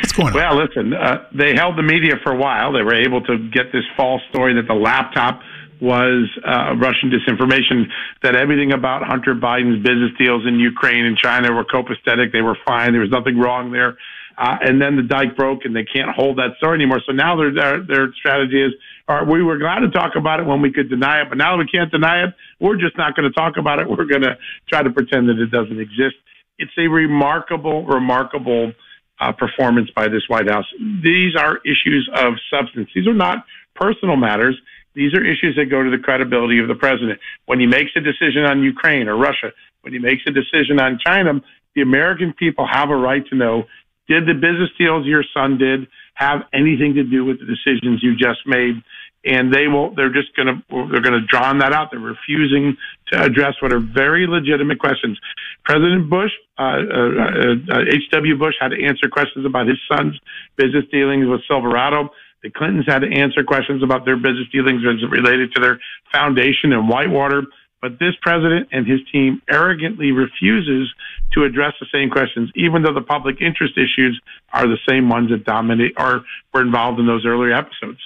What's 0.00 0.12
going 0.12 0.28
on? 0.28 0.34
Well, 0.34 0.56
listen, 0.56 0.92
uh, 0.92 1.24
they 1.32 1.54
held 1.54 1.76
the 1.78 1.82
media 1.82 2.14
for 2.22 2.32
a 2.32 2.36
while. 2.36 2.72
They 2.72 2.82
were 2.82 2.94
able 2.94 3.22
to 3.22 3.38
get 3.50 3.72
this 3.72 3.84
false 3.96 4.22
story 4.30 4.54
that 4.54 4.66
the 4.68 4.74
laptop 4.74 5.40
was 5.80 6.28
uh, 6.44 6.74
Russian 6.76 7.10
disinformation 7.10 7.86
that 8.22 8.34
everything 8.34 8.72
about 8.72 9.02
Hunter 9.02 9.34
Biden's 9.34 9.82
business 9.82 10.10
deals 10.18 10.46
in 10.46 10.58
Ukraine 10.58 11.04
and 11.04 11.16
China 11.16 11.52
were 11.52 11.64
copacetic. 11.64 12.32
They 12.32 12.42
were 12.42 12.56
fine. 12.66 12.92
There 12.92 13.02
was 13.02 13.10
nothing 13.10 13.38
wrong 13.38 13.72
there. 13.72 13.96
Uh, 14.38 14.56
and 14.60 14.80
then 14.80 14.96
the 14.96 15.02
dike 15.02 15.36
broke 15.36 15.64
and 15.64 15.74
they 15.74 15.84
can't 15.84 16.10
hold 16.14 16.36
that 16.38 16.56
story 16.58 16.76
anymore. 16.76 17.00
So 17.06 17.12
now 17.12 17.36
their, 17.36 17.52
their, 17.52 17.82
their 17.82 18.12
strategy 18.14 18.62
is 18.62 18.72
or 19.08 19.24
we 19.24 19.42
were 19.42 19.58
glad 19.58 19.80
to 19.80 19.90
talk 19.90 20.12
about 20.16 20.40
it 20.40 20.46
when 20.46 20.60
we 20.60 20.72
could 20.72 20.90
deny 20.90 21.22
it, 21.22 21.28
but 21.28 21.38
now 21.38 21.52
that 21.52 21.58
we 21.58 21.66
can't 21.66 21.90
deny 21.90 22.24
it, 22.24 22.34
we're 22.58 22.76
just 22.76 22.98
not 22.98 23.14
going 23.14 23.30
to 23.30 23.34
talk 23.34 23.56
about 23.56 23.78
it. 23.78 23.88
We're 23.88 24.04
going 24.04 24.22
to 24.22 24.36
try 24.68 24.82
to 24.82 24.90
pretend 24.90 25.28
that 25.28 25.38
it 25.38 25.50
doesn't 25.50 25.78
exist. 25.78 26.16
It's 26.58 26.72
a 26.76 26.88
remarkable, 26.88 27.86
remarkable 27.86 28.72
uh, 29.20 29.32
performance 29.32 29.90
by 29.94 30.08
this 30.08 30.22
White 30.28 30.50
House. 30.50 30.66
These 31.02 31.36
are 31.36 31.58
issues 31.58 32.08
of 32.14 32.34
substance. 32.50 32.90
These 32.94 33.06
are 33.06 33.14
not 33.14 33.44
personal 33.74 34.16
matters. 34.16 34.58
These 34.96 35.14
are 35.14 35.22
issues 35.22 35.54
that 35.56 35.66
go 35.70 35.82
to 35.82 35.90
the 35.90 36.02
credibility 36.02 36.58
of 36.58 36.68
the 36.68 36.74
president. 36.74 37.20
When 37.44 37.60
he 37.60 37.66
makes 37.66 37.92
a 37.96 38.00
decision 38.00 38.44
on 38.44 38.62
Ukraine 38.62 39.08
or 39.08 39.16
Russia, 39.16 39.52
when 39.82 39.92
he 39.92 40.00
makes 40.00 40.22
a 40.26 40.32
decision 40.32 40.80
on 40.80 40.98
China, 41.06 41.40
the 41.74 41.82
American 41.82 42.32
people 42.32 42.66
have 42.66 42.88
a 42.88 42.96
right 42.96 43.24
to 43.28 43.36
know 43.36 43.64
did 44.08 44.26
the 44.26 44.34
business 44.34 44.70
deals 44.78 45.04
your 45.04 45.24
son 45.34 45.58
did 45.58 45.88
have 46.14 46.42
anything 46.54 46.94
to 46.94 47.02
do 47.02 47.24
with 47.24 47.40
the 47.40 47.46
decisions 47.46 48.02
you 48.02 48.16
just 48.16 48.46
made? 48.46 48.82
And 49.24 49.52
they 49.52 49.66
will, 49.66 49.92
they're 49.94 50.12
just 50.12 50.34
going 50.36 50.46
to, 50.46 50.62
they're 50.70 51.02
going 51.02 51.20
to 51.20 51.26
drown 51.26 51.58
that 51.58 51.72
out. 51.72 51.90
They're 51.90 51.98
refusing 51.98 52.76
to 53.12 53.22
address 53.22 53.54
what 53.60 53.72
are 53.72 53.80
very 53.80 54.26
legitimate 54.28 54.78
questions. 54.78 55.18
President 55.64 56.08
Bush, 56.08 56.30
uh, 56.56 56.62
uh, 56.62 57.74
uh, 57.74 57.80
H.W. 57.90 58.38
Bush 58.38 58.54
had 58.60 58.68
to 58.68 58.84
answer 58.84 59.08
questions 59.10 59.44
about 59.44 59.66
his 59.66 59.78
son's 59.90 60.18
business 60.56 60.84
dealings 60.92 61.26
with 61.26 61.40
Silverado. 61.48 62.10
The 62.46 62.52
Clintons 62.52 62.86
had 62.86 63.00
to 63.00 63.10
answer 63.12 63.42
questions 63.42 63.82
about 63.82 64.04
their 64.04 64.14
business 64.14 64.46
dealings 64.52 64.82
as 64.86 65.02
related 65.10 65.52
to 65.54 65.60
their 65.60 65.80
foundation 66.12 66.72
and 66.72 66.88
Whitewater. 66.88 67.42
But 67.82 67.98
this 67.98 68.14
president 68.22 68.68
and 68.70 68.86
his 68.86 69.00
team 69.10 69.42
arrogantly 69.50 70.12
refuses 70.12 70.88
to 71.32 71.42
address 71.42 71.72
the 71.80 71.86
same 71.92 72.08
questions, 72.08 72.52
even 72.54 72.84
though 72.84 72.94
the 72.94 73.00
public 73.00 73.40
interest 73.40 73.76
issues 73.76 74.20
are 74.52 74.68
the 74.68 74.78
same 74.88 75.08
ones 75.08 75.30
that 75.30 75.42
dominate 75.42 75.94
or 75.98 76.22
were 76.54 76.62
involved 76.62 77.00
in 77.00 77.06
those 77.08 77.26
earlier 77.26 77.52
episodes. 77.52 77.98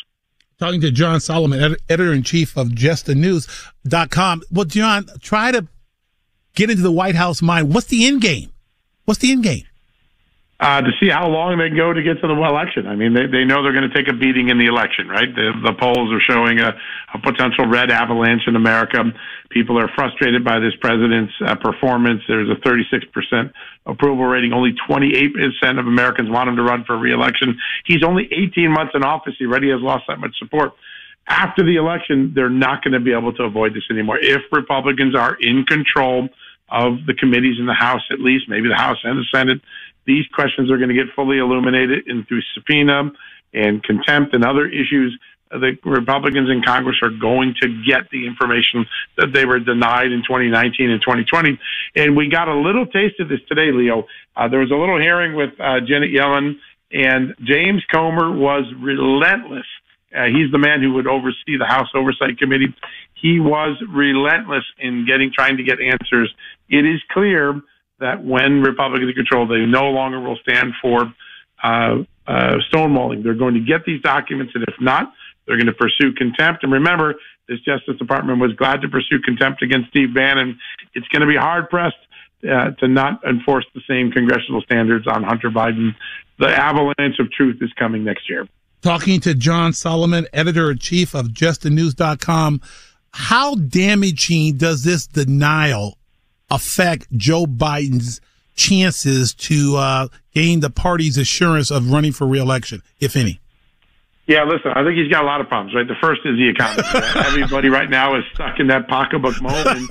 Talking 0.59 0.81
to 0.81 0.90
John 0.90 1.20
Solomon, 1.20 1.62
ed- 1.62 1.76
editor 1.90 2.14
in 2.14 2.22
chief 2.22 2.57
of 2.57 2.68
justthenews.com. 2.68 4.42
Well, 4.50 4.64
John, 4.64 5.07
try 5.20 5.53
to 5.53 5.68
get 6.55 6.70
into 6.70 6.83
the 6.83 6.90
White 6.90 7.14
House 7.14 7.42
mind. 7.42 7.74
What's 7.74 7.88
the 7.88 8.07
end 8.07 8.22
game? 8.22 8.50
What's 9.05 9.20
the 9.20 9.33
end 9.33 9.42
game? 9.42 9.64
Uh, 10.61 10.83
to 10.83 10.90
see 11.01 11.09
how 11.09 11.27
long 11.27 11.57
they 11.57 11.73
go 11.73 11.92
to 11.92 12.03
get 12.03 12.20
to 12.20 12.29
the 12.29 12.37
election. 12.37 12.87
I 12.87 12.94
mean, 12.94 13.14
they, 13.14 13.25
they 13.25 13.44
know 13.49 13.64
they're 13.64 13.73
going 13.73 13.88
to 13.88 13.96
take 13.96 14.12
a 14.12 14.16
beating 14.16 14.51
in 14.51 14.59
the 14.59 14.66
election, 14.66 15.09
right? 15.09 15.33
The, 15.35 15.57
the 15.64 15.73
polls 15.73 16.12
are 16.12 16.20
showing 16.20 16.61
a, 16.61 16.77
a 17.14 17.18
potential 17.18 17.64
red 17.64 17.90
avalanche 17.90 18.42
in 18.46 18.57
America. 18.57 19.01
People 19.49 19.81
are 19.81 19.88
frustrated 19.96 20.44
by 20.44 20.61
this 20.61 20.77
president's 20.79 21.33
uh, 21.40 21.57
performance. 21.57 22.20
There's 22.29 22.51
a 22.53 22.61
36% 22.61 23.09
approval 23.87 24.27
rating. 24.27 24.53
Only 24.53 24.77
28% 24.87 25.81
of 25.81 25.87
Americans 25.87 26.29
want 26.29 26.51
him 26.51 26.57
to 26.57 26.62
run 26.62 26.85
for 26.85 26.99
reelection. 26.99 27.57
He's 27.87 28.05
only 28.05 28.29
18 28.31 28.70
months 28.70 28.92
in 28.94 29.03
office. 29.03 29.33
He 29.38 29.46
already 29.46 29.70
has 29.70 29.81
lost 29.81 30.05
that 30.09 30.20
much 30.20 30.37
support. 30.38 30.73
After 31.27 31.64
the 31.64 31.77
election, 31.77 32.33
they're 32.35 32.51
not 32.51 32.85
going 32.85 32.92
to 32.92 33.01
be 33.01 33.16
able 33.16 33.33
to 33.35 33.44
avoid 33.44 33.73
this 33.73 33.85
anymore. 33.90 34.18
If 34.20 34.42
Republicans 34.53 35.16
are 35.16 35.37
in 35.40 35.64
control 35.64 36.29
of 36.68 37.07
the 37.07 37.14
committees 37.14 37.57
in 37.59 37.66
the 37.66 37.75
House, 37.75 38.03
at 38.12 38.20
least, 38.20 38.44
maybe 38.49 38.68
the 38.68 38.77
House 38.77 38.99
and 39.05 39.18
the 39.18 39.25
Senate, 39.35 39.61
these 40.07 40.27
questions 40.35 40.71
are 40.71 40.77
going 40.77 40.89
to 40.89 40.95
get 40.95 41.15
fully 41.15 41.39
illuminated 41.39 42.07
in 42.07 42.25
through 42.25 42.43
subpoena 42.55 43.11
and 43.53 43.83
contempt 43.83 44.35
and 44.35 44.45
other 44.45 44.67
issues. 44.67 45.19
The 45.51 45.77
Republicans 45.85 46.49
in 46.49 46.63
Congress 46.63 46.97
are 47.03 47.11
going 47.11 47.55
to 47.61 47.69
get 47.85 48.09
the 48.13 48.27
information 48.27 48.87
that 49.17 49.33
they 49.35 49.45
were 49.45 49.59
denied 49.59 50.13
in 50.13 50.23
2019 50.23 50.91
and 50.91 51.01
2020. 51.03 51.59
And 51.97 52.17
we 52.17 52.29
got 52.29 52.49
a 52.49 52.55
little 52.55 52.87
taste 52.87 53.19
of 53.19 53.29
this 53.29 53.41
today, 53.49 53.73
Leo. 53.73 54.07
Uh, 54.37 54.47
there 54.49 54.61
was 54.61 54.71
a 54.71 54.77
little 54.77 55.01
hearing 55.01 55.35
with 55.35 55.51
uh, 55.59 55.81
Janet 55.81 56.11
Yellen, 56.11 56.55
and 56.93 57.35
James 57.43 57.83
Comer 57.91 58.31
was 58.31 58.65
relentless. 58.79 59.67
Uh, 60.15 60.27
he's 60.27 60.51
the 60.51 60.59
man 60.59 60.83
who 60.83 60.93
would 60.95 61.07
oversee 61.07 61.57
the 61.59 61.67
House 61.67 61.89
Oversight 61.95 62.39
Committee. 62.39 62.75
He 63.15 63.39
was 63.39 63.77
relentless 63.89 64.65
in 64.79 65.05
getting, 65.07 65.33
trying 65.33 65.57
to 65.57 65.63
get 65.63 65.79
answers. 65.81 66.33
It 66.69 66.85
is 66.85 67.01
clear 67.11 67.61
that 68.01 68.25
when 68.25 68.63
Republicans 68.63 69.15
control, 69.15 69.47
they 69.47 69.65
no 69.67 69.91
longer 69.91 70.21
will 70.21 70.39
stand 70.43 70.73
for 70.83 71.13
uh, 71.63 71.99
uh, 72.27 72.57
stonewalling. 72.73 73.23
They're 73.23 73.35
going 73.35 73.55
to 73.55 73.61
get 73.61 73.85
these 73.85 74.01
documents, 74.03 74.53
and 74.55 74.65
if 74.65 74.75
not, 74.81 75.13
they're 75.47 75.57
going 75.57 75.67
to 75.67 75.73
pursue 75.73 76.13
contempt. 76.13 76.63
And 76.65 76.73
remember, 76.73 77.15
this 77.49 77.59
Justice 77.61 77.97
Department 77.99 78.41
was 78.41 78.53
glad 78.55 78.81
to 78.83 78.89
pursue 78.89 79.21
contempt 79.25 79.63
against 79.63 79.91
Steve 79.91 80.15
Bannon. 80.15 80.59
It's 80.95 81.09
going 81.09 81.23
to 81.23 81.27
be 81.27 81.37
hard 81.37 81.69
pressed 81.69 81.97
uh, 82.45 82.71
to 82.79 82.89
not 82.89 83.21
enforce 83.25 83.67
the 83.75 83.83
same 83.89 84.11
congressional 84.11 84.63
standards 84.63 85.07
on 85.07 85.23
Hunter 85.23 85.51
Biden. 85.51 85.95
The 86.39 86.49
avalanche 86.49 87.19
of 87.19 87.31
truth 87.33 87.59
is 87.61 87.71
coming 87.79 88.05
next 88.05 88.31
year. 88.31 88.49
Talking 88.83 89.21
to 89.21 89.35
John 89.35 89.75
Solomon, 89.75 90.27
editor 90.33 90.71
in 90.71 90.79
chief 90.79 91.15
of 91.15 91.29
justthenews.com, 91.29 92.63
how 93.13 93.57
damaging 93.57 94.57
does 94.57 94.85
this 94.85 95.07
denial 95.07 95.99
affect 96.51 97.07
Joe 97.17 97.47
Biden's 97.47 98.21
chances 98.57 99.33
to 99.35 99.77
uh, 99.77 100.09
gain 100.35 100.61
the 100.61 100.71
party's 100.71 101.17
assurance 101.17 101.71
of 101.71 101.91
running 101.91 102.13
for 102.13 102.27
reelection, 102.27 102.83
if 103.01 103.17
any? 103.17 103.41
Yeah, 104.27 104.45
listen, 104.45 104.71
I 104.71 104.85
think 104.85 104.97
he's 104.97 105.11
got 105.11 105.25
a 105.25 105.27
lot 105.27 105.41
of 105.41 105.49
problems, 105.49 105.75
right? 105.75 105.89
The 105.89 105.99
first 106.01 106.21
is 106.25 106.37
the 106.39 106.49
economy. 106.49 106.87
Everybody 107.27 107.69
right 107.69 107.91
now 107.91 108.17
is 108.17 108.23
stuck 108.33 108.61
in 108.61 108.69
that 108.69 108.87
pocketbook 108.87 109.43
mode. 109.43 109.67
And 109.67 109.89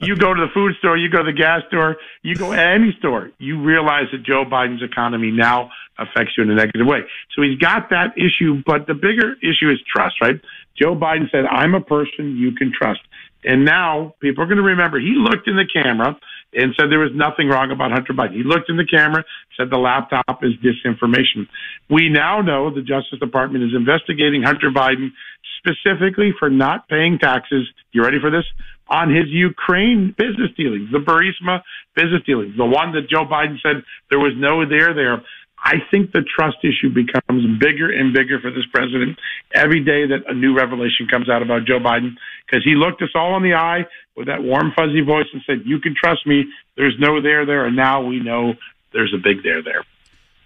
you 0.00 0.14
go 0.14 0.34
to 0.34 0.40
the 0.42 0.52
food 0.52 0.74
store, 0.78 0.98
you 0.98 1.08
go 1.08 1.22
to 1.22 1.32
the 1.32 1.38
gas 1.38 1.62
store, 1.68 1.96
you 2.20 2.34
go 2.34 2.52
to 2.52 2.60
any 2.60 2.94
store, 2.98 3.30
you 3.38 3.62
realize 3.62 4.04
that 4.12 4.24
Joe 4.24 4.44
Biden's 4.44 4.82
economy 4.82 5.30
now 5.30 5.70
affects 5.96 6.32
you 6.36 6.44
in 6.44 6.50
a 6.50 6.54
negative 6.54 6.86
way. 6.86 7.00
So 7.34 7.40
he's 7.40 7.56
got 7.58 7.88
that 7.88 8.12
issue, 8.18 8.62
but 8.66 8.86
the 8.86 8.94
bigger 8.94 9.36
issue 9.40 9.70
is 9.70 9.78
trust, 9.90 10.20
right? 10.20 10.38
Joe 10.76 10.94
Biden 10.94 11.30
said, 11.30 11.46
I'm 11.46 11.74
a 11.74 11.80
person 11.80 12.36
you 12.36 12.52
can 12.52 12.70
trust. 12.76 13.00
And 13.48 13.64
now 13.64 14.12
people 14.20 14.44
are 14.44 14.46
going 14.46 14.58
to 14.58 14.62
remember 14.62 15.00
he 15.00 15.16
looked 15.16 15.48
in 15.48 15.56
the 15.56 15.64
camera 15.64 16.14
and 16.52 16.74
said 16.76 16.92
there 16.92 17.00
was 17.00 17.12
nothing 17.14 17.48
wrong 17.48 17.72
about 17.72 17.92
Hunter 17.92 18.12
Biden. 18.12 18.36
He 18.36 18.44
looked 18.44 18.68
in 18.68 18.76
the 18.76 18.84
camera, 18.84 19.24
said 19.56 19.70
the 19.70 19.78
laptop 19.78 20.44
is 20.44 20.52
disinformation. 20.60 21.48
We 21.88 22.10
now 22.10 22.42
know 22.42 22.68
the 22.68 22.82
Justice 22.82 23.18
Department 23.18 23.64
is 23.64 23.70
investigating 23.74 24.42
Hunter 24.42 24.68
Biden 24.70 25.12
specifically 25.58 26.32
for 26.38 26.50
not 26.50 26.88
paying 26.88 27.18
taxes. 27.18 27.66
You 27.92 28.04
ready 28.04 28.20
for 28.20 28.30
this? 28.30 28.44
On 28.90 29.08
his 29.08 29.28
Ukraine 29.28 30.14
business 30.16 30.52
dealings, 30.56 30.92
the 30.92 31.00
Burisma 31.00 31.60
business 31.96 32.22
dealings, 32.26 32.56
the 32.56 32.64
one 32.64 32.92
that 32.92 33.08
Joe 33.08 33.24
Biden 33.24 33.56
said 33.62 33.82
there 34.10 34.18
was 34.20 34.32
no 34.36 34.68
there 34.68 34.92
there. 34.94 35.22
I 35.64 35.76
think 35.90 36.12
the 36.12 36.22
trust 36.22 36.58
issue 36.62 36.88
becomes 36.92 37.58
bigger 37.58 37.90
and 37.90 38.14
bigger 38.14 38.38
for 38.40 38.50
this 38.50 38.64
president 38.72 39.18
every 39.54 39.84
day 39.84 40.06
that 40.06 40.28
a 40.28 40.34
new 40.34 40.56
revelation 40.56 41.08
comes 41.10 41.28
out 41.28 41.42
about 41.42 41.66
Joe 41.66 41.78
Biden 41.78 42.14
because 42.46 42.64
he 42.64 42.74
looked 42.74 43.02
us 43.02 43.10
all 43.14 43.36
in 43.36 43.42
the 43.42 43.54
eye 43.54 43.84
with 44.16 44.26
that 44.28 44.42
warm, 44.42 44.72
fuzzy 44.76 45.00
voice 45.00 45.26
and 45.32 45.42
said, 45.46 45.62
You 45.64 45.80
can 45.80 45.94
trust 45.94 46.26
me. 46.26 46.44
There's 46.76 46.96
no 46.98 47.20
there 47.20 47.44
there. 47.44 47.66
And 47.66 47.76
now 47.76 48.02
we 48.02 48.20
know 48.20 48.54
there's 48.92 49.12
a 49.14 49.18
big 49.18 49.42
there 49.42 49.62
there. 49.62 49.84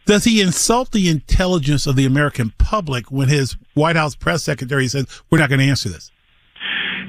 Does 0.04 0.24
he 0.24 0.40
insult 0.40 0.90
the 0.90 1.08
intelligence 1.08 1.86
of 1.86 1.94
the 1.94 2.04
American 2.04 2.52
public 2.58 3.10
when 3.12 3.28
his 3.28 3.56
White 3.74 3.96
House 3.96 4.16
press 4.16 4.42
secretary 4.42 4.88
says, 4.88 5.06
We're 5.30 5.38
not 5.38 5.48
going 5.48 5.60
to 5.60 5.66
answer 5.66 5.88
this? 5.88 6.10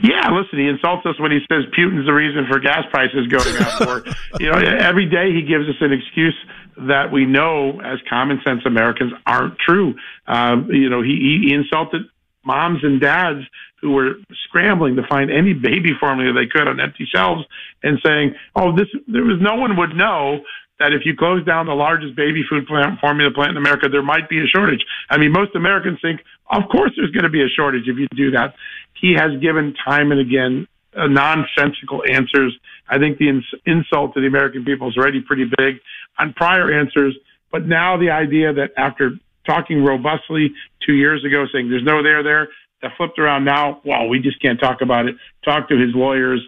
Yeah, 0.04 0.36
listen, 0.36 0.60
he 0.60 0.68
insults 0.68 1.06
us 1.06 1.18
when 1.20 1.32
he 1.32 1.40
says 1.48 1.64
Putin's 1.78 2.06
the 2.06 2.14
reason 2.14 2.46
for 2.52 2.60
gas 2.60 2.84
prices 2.92 3.28
going 3.28 3.56
up. 3.64 3.82
or, 3.88 4.04
you 4.40 4.52
know, 4.52 4.58
every 4.60 5.10
day 5.10 5.32
he 5.32 5.42
gives 5.42 5.64
us 5.70 5.80
an 5.80 5.94
excuse 5.94 6.36
that 6.78 7.12
we 7.12 7.26
know 7.26 7.80
as 7.82 8.00
common 8.10 8.42
sense 8.46 8.62
Americans 8.66 9.14
aren't 9.26 9.58
true. 9.58 9.96
Um, 10.28 10.70
you 10.72 10.90
know, 10.90 11.02
he, 11.02 11.46
he 11.48 11.54
insulted 11.54 12.04
moms 12.46 12.84
and 12.84 13.00
dads 13.00 13.46
who 13.82 13.92
were 13.92 14.16
scrambling 14.46 14.96
to 14.96 15.04
find 15.08 15.32
any 15.32 15.54
baby 15.54 15.92
formula 16.00 16.34
they 16.34 16.48
could 16.48 16.68
on 16.68 16.80
empty 16.80 17.06
shelves 17.06 17.44
and 17.84 18.00
saying, 18.04 18.36
"Oh, 18.56 18.76
this 18.76 18.88
there 19.08 19.24
was 19.24 19.40
no 19.42 19.56
one 19.56 19.78
would 19.78 19.96
know 19.96 20.40
that 20.80 20.94
if 20.94 21.02
you 21.06 21.16
close 21.16 21.46
down 21.46 21.66
the 21.66 21.74
largest 21.74 22.16
baby 22.16 22.44
food 22.50 22.66
plant, 22.66 23.00
formula 23.00 23.32
plant 23.32 23.52
in 23.52 23.58
America, 23.58 23.88
there 23.90 24.04
might 24.04 24.30
be 24.30 24.40
a 24.40 24.48
shortage." 24.48 24.84
I 25.10 25.18
mean, 25.18 25.32
most 25.32 25.56
Americans 25.56 26.00
think, 26.02 26.22
"Of 26.50 26.64
course, 26.72 26.92
there's 26.96 27.12
going 27.12 27.24
to 27.24 27.30
be 27.30 27.44
a 27.44 27.50
shortage 27.50 27.88
if 27.88 27.98
you 27.98 28.08
do 28.16 28.32
that." 28.32 28.56
He 29.00 29.14
has 29.14 29.32
given 29.42 29.74
time 29.86 30.12
and 30.12 30.22
again 30.22 30.68
uh, 30.96 31.08
nonsensical 31.08 32.04
answers. 32.10 32.58
I 32.88 32.98
think 32.98 33.18
the 33.18 33.30
ins- 33.30 33.54
insult 33.66 34.14
to 34.16 34.22
the 34.22 34.28
American 34.28 34.66
people 34.66 34.90
is 34.90 34.98
already 34.98 35.22
pretty 35.22 35.46
big 35.58 35.80
on 36.20 36.34
prior 36.34 36.72
answers, 36.72 37.16
but 37.52 37.68
now 37.68 37.98
the 37.98 38.10
idea 38.10 38.54
that 38.54 38.72
after 38.78 39.12
talking 39.46 39.84
robustly 39.84 40.54
two 40.86 40.94
years 40.94 41.24
ago, 41.26 41.46
saying 41.52 41.70
there's 41.70 41.84
no 41.84 42.04
there 42.04 42.24
there, 42.24 42.50
that 42.82 42.92
flipped 42.98 43.18
around 43.18 43.46
now, 43.46 43.82
well, 43.86 44.08
we 44.08 44.20
just 44.20 44.42
can't 44.42 44.60
talk 44.60 44.82
about 44.82 45.08
it. 45.08 45.16
Talk 45.44 45.70
to 45.70 45.78
his 45.78 45.96
lawyers. 45.96 46.42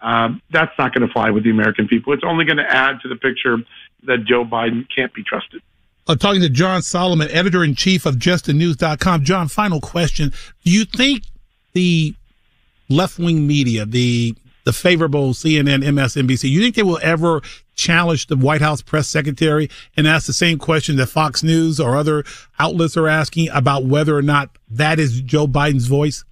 Um, 0.00 0.40
that's 0.50 0.72
not 0.78 0.94
going 0.94 1.06
to 1.06 1.12
fly 1.12 1.30
with 1.30 1.44
the 1.44 1.50
American 1.50 1.86
people. 1.86 2.12
It's 2.12 2.22
only 2.24 2.44
going 2.44 2.56
to 2.56 2.70
add 2.70 3.00
to 3.02 3.08
the 3.08 3.16
picture 3.16 3.58
that 4.04 4.24
Joe 4.24 4.44
Biden 4.44 4.86
can't 4.94 5.12
be 5.12 5.22
trusted. 5.22 5.60
Uh, 6.06 6.16
talking 6.16 6.40
to 6.40 6.48
John 6.48 6.80
Solomon, 6.82 7.28
editor 7.30 7.62
in 7.62 7.74
chief 7.74 8.06
of 8.06 8.16
justthenews.com. 8.16 9.24
John, 9.24 9.48
final 9.48 9.80
question. 9.80 10.32
Do 10.64 10.70
you 10.70 10.84
think 10.84 11.24
the 11.72 12.14
left 12.90 13.18
wing 13.18 13.46
media, 13.46 13.86
the 13.86 14.34
the 14.64 14.72
favorable 14.74 15.32
CNN, 15.32 15.82
MSNBC. 15.82 16.50
You 16.50 16.60
think 16.60 16.74
they 16.74 16.82
will 16.82 17.00
ever 17.02 17.40
challenge 17.74 18.26
the 18.26 18.36
White 18.36 18.60
House 18.60 18.82
press 18.82 19.08
secretary 19.08 19.70
and 19.96 20.06
ask 20.06 20.26
the 20.26 20.34
same 20.34 20.58
question 20.58 20.96
that 20.96 21.06
Fox 21.06 21.42
News 21.42 21.80
or 21.80 21.96
other 21.96 22.24
outlets 22.58 22.96
are 22.96 23.08
asking 23.08 23.48
about 23.48 23.84
whether 23.84 24.14
or 24.14 24.22
not 24.22 24.50
that 24.68 24.98
is 24.98 25.22
Joe 25.22 25.46
Biden's 25.46 25.86
voice? 25.86 26.24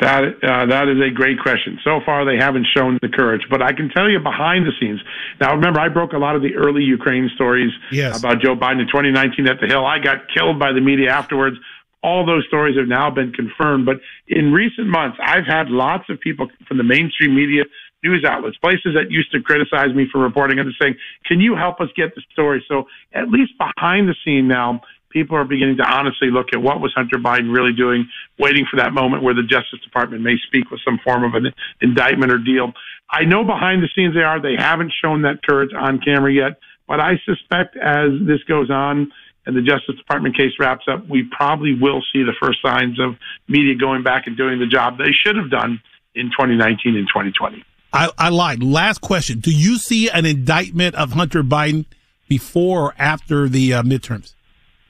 That 0.00 0.22
uh, 0.42 0.66
that 0.66 0.88
is 0.88 0.96
a 1.02 1.12
great 1.12 1.40
question. 1.40 1.78
So 1.84 2.00
far, 2.06 2.24
they 2.24 2.42
haven't 2.42 2.66
shown 2.74 2.98
the 3.02 3.08
courage, 3.08 3.42
but 3.50 3.60
I 3.60 3.72
can 3.72 3.90
tell 3.90 4.08
you 4.08 4.20
behind 4.20 4.64
the 4.64 4.72
scenes. 4.80 5.00
Now, 5.40 5.54
remember, 5.54 5.80
I 5.80 5.88
broke 5.88 6.12
a 6.12 6.18
lot 6.18 6.36
of 6.36 6.42
the 6.42 6.54
early 6.54 6.82
Ukraine 6.82 7.28
stories 7.34 7.72
yes. 7.90 8.18
about 8.18 8.40
Joe 8.40 8.54
Biden 8.54 8.80
in 8.80 8.86
2019 8.86 9.46
at 9.48 9.60
the 9.60 9.66
Hill. 9.66 9.84
I 9.84 9.98
got 9.98 10.28
killed 10.32 10.58
by 10.58 10.72
the 10.72 10.80
media 10.80 11.10
afterwards. 11.10 11.56
All 12.02 12.24
those 12.24 12.46
stories 12.48 12.76
have 12.78 12.88
now 12.88 13.10
been 13.10 13.32
confirmed. 13.32 13.84
But 13.84 14.00
in 14.26 14.52
recent 14.52 14.88
months, 14.88 15.18
I've 15.22 15.46
had 15.46 15.68
lots 15.68 16.08
of 16.08 16.20
people 16.20 16.48
from 16.66 16.78
the 16.78 16.84
mainstream 16.84 17.34
media, 17.34 17.64
news 18.02 18.24
outlets, 18.24 18.56
places 18.56 18.94
that 18.94 19.10
used 19.10 19.30
to 19.32 19.40
criticize 19.42 19.94
me 19.94 20.06
for 20.10 20.18
reporting 20.18 20.58
and 20.58 20.72
saying, 20.80 20.96
"Can 21.26 21.40
you 21.40 21.54
help 21.54 21.80
us 21.80 21.88
get 21.94 22.14
the 22.14 22.22
story?" 22.32 22.64
So 22.68 22.88
at 23.12 23.28
least 23.28 23.52
behind 23.58 24.08
the 24.08 24.14
scene 24.24 24.48
now, 24.48 24.80
people 25.10 25.36
are 25.36 25.44
beginning 25.44 25.76
to 25.76 25.84
honestly 25.84 26.30
look 26.30 26.48
at 26.54 26.62
what 26.62 26.80
was 26.80 26.92
Hunter 26.94 27.18
Biden 27.18 27.54
really 27.54 27.72
doing, 27.72 28.08
waiting 28.38 28.64
for 28.70 28.76
that 28.76 28.92
moment 28.92 29.22
where 29.22 29.34
the 29.34 29.42
Justice 29.42 29.80
Department 29.84 30.22
may 30.22 30.38
speak 30.46 30.70
with 30.70 30.80
some 30.84 30.98
form 31.04 31.24
of 31.24 31.34
an 31.34 31.52
indictment 31.82 32.32
or 32.32 32.38
deal. 32.38 32.72
I 33.10 33.24
know 33.24 33.44
behind 33.44 33.82
the 33.82 33.88
scenes 33.94 34.14
they 34.14 34.22
are. 34.22 34.40
They 34.40 34.56
haven't 34.56 34.92
shown 35.02 35.22
that 35.22 35.42
courage 35.42 35.74
on 35.76 36.00
camera 36.00 36.32
yet, 36.32 36.60
but 36.86 37.00
I 37.00 37.18
suspect 37.26 37.76
as 37.76 38.10
this 38.22 38.42
goes 38.44 38.70
on 38.70 39.12
and 39.50 39.56
the 39.56 39.68
Justice 39.68 39.96
Department 39.96 40.36
case 40.36 40.52
wraps 40.60 40.84
up, 40.88 41.08
we 41.08 41.24
probably 41.24 41.74
will 41.74 42.02
see 42.12 42.22
the 42.22 42.34
first 42.40 42.62
signs 42.62 43.00
of 43.00 43.16
media 43.48 43.74
going 43.74 44.04
back 44.04 44.28
and 44.28 44.36
doing 44.36 44.60
the 44.60 44.66
job 44.66 44.96
they 44.96 45.10
should 45.10 45.34
have 45.34 45.50
done 45.50 45.82
in 46.14 46.26
2019 46.26 46.96
and 46.96 47.08
2020. 47.08 47.64
I, 47.92 48.10
I 48.16 48.28
lied. 48.28 48.62
Last 48.62 49.00
question. 49.00 49.40
Do 49.40 49.50
you 49.50 49.76
see 49.76 50.08
an 50.08 50.24
indictment 50.24 50.94
of 50.94 51.12
Hunter 51.12 51.42
Biden 51.42 51.86
before 52.28 52.80
or 52.80 52.94
after 52.96 53.48
the 53.48 53.74
uh, 53.74 53.82
midterms? 53.82 54.34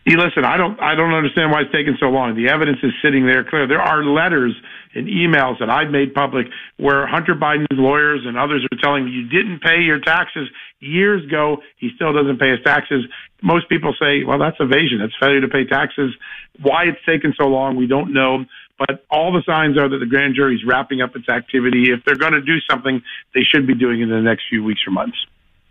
Hey, 0.05 0.17
listen, 0.17 0.45
I 0.45 0.59
don't, 0.59 0.79
I 0.79 0.95
don't 0.95 1.15
understand 1.15 1.51
why 1.51 1.63
it's 1.63 1.73
taking 1.73 1.97
so 1.99 2.11
long. 2.11 2.37
The 2.37 2.51
evidence 2.51 2.79
is 2.83 2.93
sitting 3.03 3.25
there 3.25 3.45
clear. 3.45 3.67
There 3.67 3.81
are 3.81 4.05
letters 4.05 4.55
and 4.95 5.07
emails 5.07 5.59
that 5.61 5.71
I've 5.71 5.91
made 5.91 6.15
public 6.15 6.47
where 6.77 7.07
Hunter 7.07 7.35
Biden's 7.35 7.79
lawyers 7.79 8.23
and 8.27 8.37
others 8.37 8.67
are 8.71 8.79
telling 8.83 9.07
you 9.09 9.29
didn't 9.29 9.61
pay 9.61 9.81
your 9.81 10.01
taxes 10.01 10.49
years 10.81 11.25
ago. 11.25 11.59
He 11.77 11.91
still 11.95 12.13
doesn't 12.13 12.39
pay 12.39 12.51
his 12.51 12.61
taxes. 12.65 13.05
Most 13.43 13.69
people 13.69 13.95
say, 14.01 14.25
well, 14.25 14.39
that's 14.39 14.57
evasion. 14.61 14.99
That's 15.01 15.15
failure 15.21 15.41
to 15.41 15.49
pay 15.49 15.65
taxes. 15.65 16.15
Why 16.61 16.85
it's 16.85 17.05
taken 17.07 17.35
so 17.41 17.47
long, 17.47 17.77
we 17.77 17.87
don't 17.87 18.13
know. 18.13 18.45
But 18.79 19.05
all 19.11 19.33
the 19.33 19.43
signs 19.45 19.79
are 19.79 19.89
that 19.89 19.99
the 19.99 20.07
grand 20.07 20.35
jury 20.35 20.57
is 20.57 20.65
wrapping 20.67 21.03
up 21.03 21.15
its 21.15 21.29
activity. 21.29 21.93
If 21.93 22.05
they're 22.05 22.17
going 22.17 22.33
to 22.33 22.41
do 22.41 22.59
something, 22.69 23.03
they 23.35 23.43
should 23.43 23.67
be 23.67 23.75
doing 23.75 24.01
it 24.01 24.05
in 24.05 24.11
the 24.11 24.23
next 24.23 24.45
few 24.49 24.65
weeks 24.65 24.81
or 24.87 24.91
months. 24.91 25.19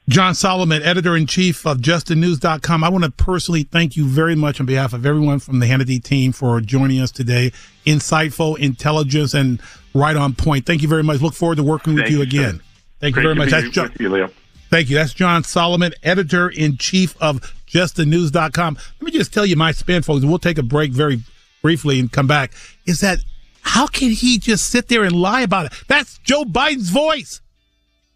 John 0.10 0.34
Solomon, 0.34 0.82
editor 0.82 1.16
in 1.16 1.28
chief 1.28 1.68
of 1.68 1.78
justthenews.com. 1.78 2.84
I 2.84 2.90
want 2.90 3.04
to 3.04 3.12
personally 3.12 3.62
thank 3.62 3.96
you 3.96 4.06
very 4.06 4.34
much 4.34 4.60
on 4.60 4.66
behalf 4.66 4.92
of 4.92 5.06
everyone 5.06 5.38
from 5.38 5.60
the 5.60 5.68
Hannity 5.68 6.04
team 6.04 6.32
for 6.32 6.60
joining 6.62 7.00
us 7.00 7.12
today. 7.12 7.52
Insightful, 7.86 8.58
intelligence, 8.58 9.36
and 9.36 9.62
right 9.94 10.18
on 10.18 10.34
point. 10.34 10.66
Thank 10.66 10.82
you 10.82 10.88
very 10.88 11.04
much. 11.04 11.22
Look 11.22 11.36
forward 11.36 11.58
to 11.58 11.64
working 11.64 11.94
with 11.94 12.10
you, 12.10 12.24
again. 12.24 12.56
Sir. 12.56 12.64
Thank 13.02 13.14
Great 13.14 13.22
you 13.22 13.28
very 13.28 13.36
much. 13.36 13.52
That's 13.52 13.70
John. 13.70 13.94
You, 14.00 14.30
thank 14.72 14.90
you. 14.90 14.96
That's 14.96 15.14
John 15.14 15.44
Solomon, 15.44 15.94
editor 16.02 16.50
in 16.50 16.78
chief 16.78 17.16
of 17.22 17.42
justthenews.com. 17.68 18.78
Let 19.00 19.02
me 19.04 19.12
just 19.12 19.32
tell 19.32 19.46
you 19.46 19.58
my 19.58 19.72
spin, 19.72 20.02
folks. 20.02 20.26
We'll 20.26 20.40
take 20.40 20.58
a 20.58 20.64
break 20.64 20.92
very 20.92 21.22
briefly 21.62 22.00
and 22.00 22.12
come 22.12 22.26
back. 22.26 22.54
Is 22.88 23.02
that 23.02 23.20
how 23.62 23.86
can 23.86 24.10
he 24.10 24.40
just 24.40 24.72
sit 24.72 24.88
there 24.88 25.04
and 25.04 25.16
lie 25.16 25.42
about 25.42 25.68
it? 25.68 25.74
That's 25.88 26.18
Joe 26.20 26.46
Biden's 26.46 26.90
voice. 26.90 27.42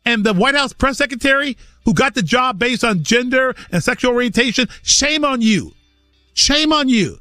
And 0.06 0.26
the 0.26 0.34
White 0.34 0.56
House 0.56 0.74
press 0.74 0.98
secretary 0.98 1.56
who 1.86 1.94
got 1.94 2.16
the 2.16 2.24
job 2.24 2.60
based 2.60 2.84
on 2.84 3.04
gender 3.04 3.56
and 3.72 3.84
sexual 3.84 4.14
orientation, 4.14 4.68
shame 4.84 5.26
on 5.26 5.42
you. 5.42 5.74
Shame 6.34 6.74
on 6.74 6.90
you. 6.90 7.20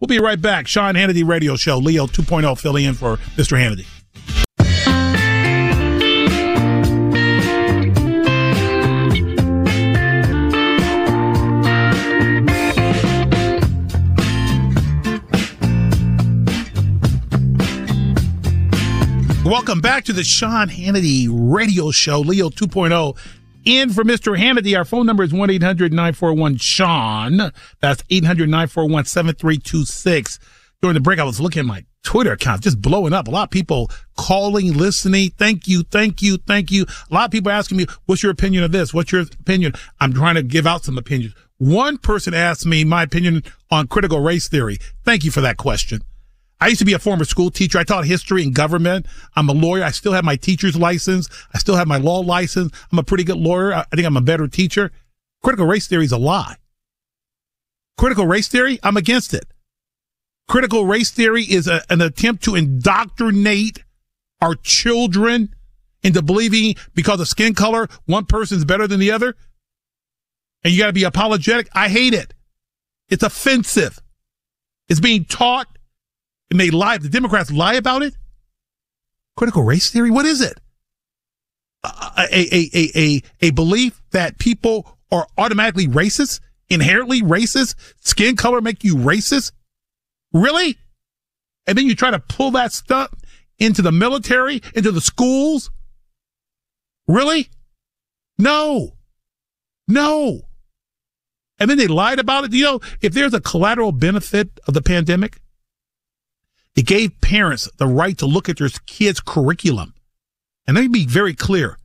We'll 0.00 0.08
be 0.08 0.18
right 0.18 0.40
back. 0.40 0.66
Sean 0.66 0.94
Hannity 0.94 1.26
Radio 1.26 1.56
Show, 1.56 1.78
Leo 1.78 2.06
2.0 2.06 2.58
filling 2.58 2.84
in 2.84 2.94
for 2.94 3.16
Mr. 3.36 3.58
Hannity. 3.58 3.86
Welcome 19.44 19.82
back 19.82 20.04
to 20.06 20.14
the 20.14 20.24
Sean 20.24 20.68
Hannity 20.68 21.28
Radio 21.30 21.90
Show, 21.90 22.20
Leo 22.20 22.48
2.0 22.48 23.16
in 23.64 23.90
for 23.90 24.04
Mr. 24.04 24.38
Hannity. 24.38 24.76
Our 24.76 24.84
phone 24.84 25.06
number 25.06 25.22
is 25.22 25.32
1 25.32 25.50
800 25.50 25.92
941 25.92 26.56
Sean. 26.56 27.52
That's 27.80 28.02
800 28.10 28.48
941 28.48 29.04
7326. 29.04 30.38
During 30.80 30.94
the 30.94 31.00
break, 31.00 31.18
I 31.18 31.24
was 31.24 31.40
looking 31.40 31.60
at 31.60 31.66
my 31.66 31.84
Twitter 32.02 32.32
account, 32.32 32.62
just 32.62 32.80
blowing 32.80 33.12
up. 33.12 33.26
A 33.26 33.30
lot 33.30 33.44
of 33.44 33.50
people 33.50 33.90
calling, 34.16 34.74
listening. 34.74 35.30
Thank 35.30 35.66
you, 35.66 35.82
thank 35.84 36.22
you, 36.22 36.36
thank 36.36 36.70
you. 36.70 36.84
A 37.10 37.14
lot 37.14 37.24
of 37.24 37.30
people 37.30 37.50
asking 37.50 37.78
me, 37.78 37.86
what's 38.04 38.22
your 38.22 38.32
opinion 38.32 38.62
of 38.62 38.72
this? 38.72 38.92
What's 38.92 39.10
your 39.10 39.22
opinion? 39.22 39.72
I'm 40.00 40.12
trying 40.12 40.34
to 40.34 40.42
give 40.42 40.66
out 40.66 40.84
some 40.84 40.98
opinions. 40.98 41.34
One 41.56 41.98
person 41.98 42.34
asked 42.34 42.66
me 42.66 42.84
my 42.84 43.02
opinion 43.02 43.42
on 43.70 43.88
critical 43.88 44.20
race 44.20 44.48
theory. 44.48 44.78
Thank 45.04 45.24
you 45.24 45.30
for 45.30 45.40
that 45.40 45.56
question. 45.56 46.02
I 46.60 46.68
used 46.68 46.78
to 46.78 46.84
be 46.84 46.92
a 46.92 46.98
former 46.98 47.24
school 47.24 47.50
teacher. 47.50 47.78
I 47.78 47.84
taught 47.84 48.06
history 48.06 48.42
and 48.42 48.54
government. 48.54 49.06
I'm 49.36 49.48
a 49.48 49.52
lawyer. 49.52 49.82
I 49.84 49.90
still 49.90 50.12
have 50.12 50.24
my 50.24 50.36
teacher's 50.36 50.76
license. 50.76 51.28
I 51.52 51.58
still 51.58 51.76
have 51.76 51.88
my 51.88 51.98
law 51.98 52.20
license. 52.20 52.72
I'm 52.90 52.98
a 52.98 53.02
pretty 53.02 53.24
good 53.24 53.36
lawyer. 53.36 53.74
I 53.74 53.84
think 53.94 54.06
I'm 54.06 54.16
a 54.16 54.22
better 54.22 54.48
teacher. 54.48 54.90
Critical 55.42 55.66
race 55.66 55.86
theory 55.86 56.04
is 56.04 56.12
a 56.12 56.18
lie. 56.18 56.56
Critical 57.98 58.26
race 58.26 58.48
theory, 58.48 58.78
I'm 58.82 58.96
against 58.96 59.34
it. 59.34 59.44
Critical 60.48 60.84
race 60.86 61.10
theory 61.10 61.44
is 61.44 61.66
a, 61.66 61.82
an 61.90 62.00
attempt 62.00 62.44
to 62.44 62.54
indoctrinate 62.54 63.84
our 64.40 64.54
children 64.54 65.54
into 66.02 66.22
believing 66.22 66.74
because 66.94 67.20
of 67.20 67.28
skin 67.28 67.54
color, 67.54 67.88
one 68.04 68.26
person's 68.26 68.64
better 68.64 68.86
than 68.86 69.00
the 69.00 69.10
other. 69.10 69.36
And 70.62 70.72
you 70.72 70.78
got 70.78 70.88
to 70.88 70.92
be 70.92 71.04
apologetic. 71.04 71.68
I 71.72 71.88
hate 71.88 72.14
it. 72.14 72.34
It's 73.08 73.22
offensive. 73.22 74.00
It's 74.88 75.00
being 75.00 75.24
taught 75.24 75.73
and 76.54 76.60
they 76.60 76.70
lie. 76.70 76.98
The 76.98 77.08
Democrats 77.08 77.50
lie 77.50 77.74
about 77.74 78.04
it. 78.04 78.14
Critical 79.36 79.64
race 79.64 79.90
theory. 79.90 80.12
What 80.12 80.24
is 80.24 80.40
it? 80.40 80.60
A, 81.82 82.28
a, 82.30 82.70
a, 82.72 82.90
a, 82.94 83.22
a 83.40 83.50
belief 83.50 84.00
that 84.12 84.38
people 84.38 84.96
are 85.10 85.26
automatically 85.36 85.88
racist, 85.88 86.38
inherently 86.68 87.22
racist, 87.22 87.74
skin 87.98 88.36
color 88.36 88.60
make 88.60 88.84
you 88.84 88.94
racist. 88.94 89.50
Really? 90.32 90.78
And 91.66 91.76
then 91.76 91.86
you 91.86 91.96
try 91.96 92.12
to 92.12 92.20
pull 92.20 92.52
that 92.52 92.72
stuff 92.72 93.12
into 93.58 93.82
the 93.82 93.90
military, 93.90 94.62
into 94.76 94.92
the 94.92 95.00
schools. 95.00 95.72
Really? 97.08 97.48
No. 98.38 98.92
No. 99.88 100.42
And 101.58 101.68
then 101.68 101.78
they 101.78 101.88
lied 101.88 102.20
about 102.20 102.44
it. 102.44 102.52
You 102.52 102.62
know, 102.62 102.80
if 103.00 103.12
there's 103.12 103.34
a 103.34 103.40
collateral 103.40 103.90
benefit 103.90 104.60
of 104.68 104.74
the 104.74 104.82
pandemic, 104.82 105.40
it 106.76 106.86
gave 106.86 107.20
parents 107.20 107.68
the 107.78 107.86
right 107.86 108.16
to 108.18 108.26
look 108.26 108.48
at 108.48 108.58
their 108.58 108.68
kids' 108.86 109.20
curriculum. 109.20 109.94
And 110.66 110.76
let 110.76 110.82
me 110.82 110.88
be 110.88 111.06
very 111.06 111.34
clear. 111.34 111.78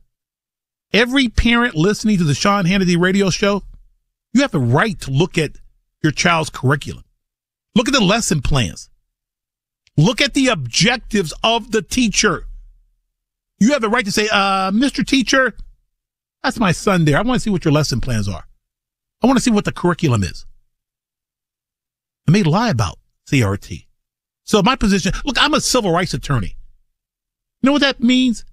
Every 0.92 1.28
parent 1.28 1.76
listening 1.76 2.18
to 2.18 2.24
the 2.24 2.34
Sean 2.34 2.64
Hannity 2.64 3.00
radio 3.00 3.30
show, 3.30 3.62
you 4.32 4.42
have 4.42 4.50
the 4.50 4.58
right 4.58 4.98
to 5.00 5.10
look 5.10 5.38
at 5.38 5.52
your 6.02 6.12
child's 6.12 6.50
curriculum. 6.50 7.04
Look 7.74 7.86
at 7.88 7.94
the 7.94 8.00
lesson 8.00 8.42
plans. 8.42 8.90
Look 9.96 10.20
at 10.20 10.34
the 10.34 10.48
objectives 10.48 11.32
of 11.44 11.70
the 11.70 11.82
teacher. 11.82 12.46
You 13.58 13.72
have 13.72 13.82
the 13.82 13.88
right 13.88 14.04
to 14.04 14.10
say, 14.10 14.28
uh, 14.32 14.70
Mr. 14.70 15.06
Teacher, 15.06 15.54
that's 16.42 16.58
my 16.58 16.72
son 16.72 17.04
there. 17.04 17.18
I 17.18 17.22
want 17.22 17.36
to 17.36 17.40
see 17.40 17.50
what 17.50 17.64
your 17.64 17.72
lesson 17.72 18.00
plans 18.00 18.28
are. 18.28 18.44
I 19.22 19.26
want 19.26 19.36
to 19.36 19.42
see 19.42 19.50
what 19.50 19.66
the 19.66 19.72
curriculum 19.72 20.24
is. 20.24 20.46
I 22.26 22.30
may 22.30 22.42
lie 22.42 22.70
about 22.70 22.98
CRT. 23.30 23.86
So 24.50 24.64
my 24.64 24.74
position, 24.74 25.12
look, 25.24 25.36
I'm 25.40 25.54
a 25.54 25.60
civil 25.60 25.92
rights 25.92 26.12
attorney. 26.12 26.56
You 27.62 27.68
know 27.68 27.72
what 27.72 27.82
that 27.82 28.00
means? 28.00 28.44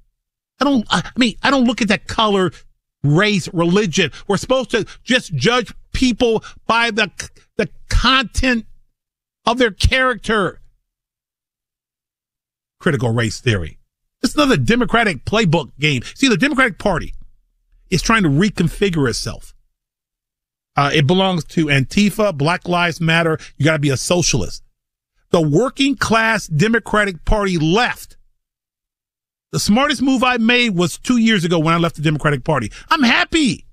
I 0.61 0.63
don't, 0.63 0.85
I 0.91 1.01
mean, 1.17 1.37
I 1.41 1.49
don't 1.49 1.65
look 1.65 1.81
at 1.81 1.87
that 1.87 2.05
color, 2.05 2.51
race, 3.01 3.51
religion. 3.51 4.11
We're 4.27 4.37
supposed 4.37 4.69
to 4.71 4.85
just 5.03 5.33
judge 5.33 5.73
people 5.93 6.43
by 6.67 6.91
the, 6.91 7.09
the 7.55 7.67
content 7.89 8.67
of 9.47 9.57
their 9.57 9.71
character. 9.71 10.61
Critical 12.79 13.11
race 13.11 13.39
theory. 13.39 13.79
It's 14.21 14.35
another 14.35 14.57
Democratic 14.57 15.25
playbook 15.25 15.71
game. 15.79 16.03
See, 16.13 16.27
the 16.27 16.37
Democratic 16.37 16.77
Party 16.77 17.15
is 17.89 18.03
trying 18.03 18.21
to 18.21 18.29
reconfigure 18.29 19.09
itself. 19.09 19.55
Uh, 20.75 20.91
it 20.93 21.07
belongs 21.07 21.43
to 21.45 21.65
Antifa, 21.65 22.37
Black 22.37 22.67
Lives 22.67 23.01
Matter. 23.01 23.39
You 23.57 23.65
got 23.65 23.73
to 23.73 23.79
be 23.79 23.89
a 23.89 23.97
socialist 23.97 24.61
the 25.29 25.41
working 25.41 25.95
class 25.95 26.47
Democratic 26.47 27.25
Party 27.25 27.57
left 27.57 28.17
The 29.51 29.59
smartest 29.59 30.01
move 30.01 30.23
I 30.23 30.37
made 30.37 30.75
was 30.75 30.97
two 30.97 31.17
years 31.17 31.45
ago 31.45 31.59
when 31.59 31.73
I 31.73 31.77
left 31.77 31.95
the 31.95 32.01
Democratic 32.01 32.43
Party. 32.43 32.71
I'm 32.89 33.03
happy. 33.03 33.65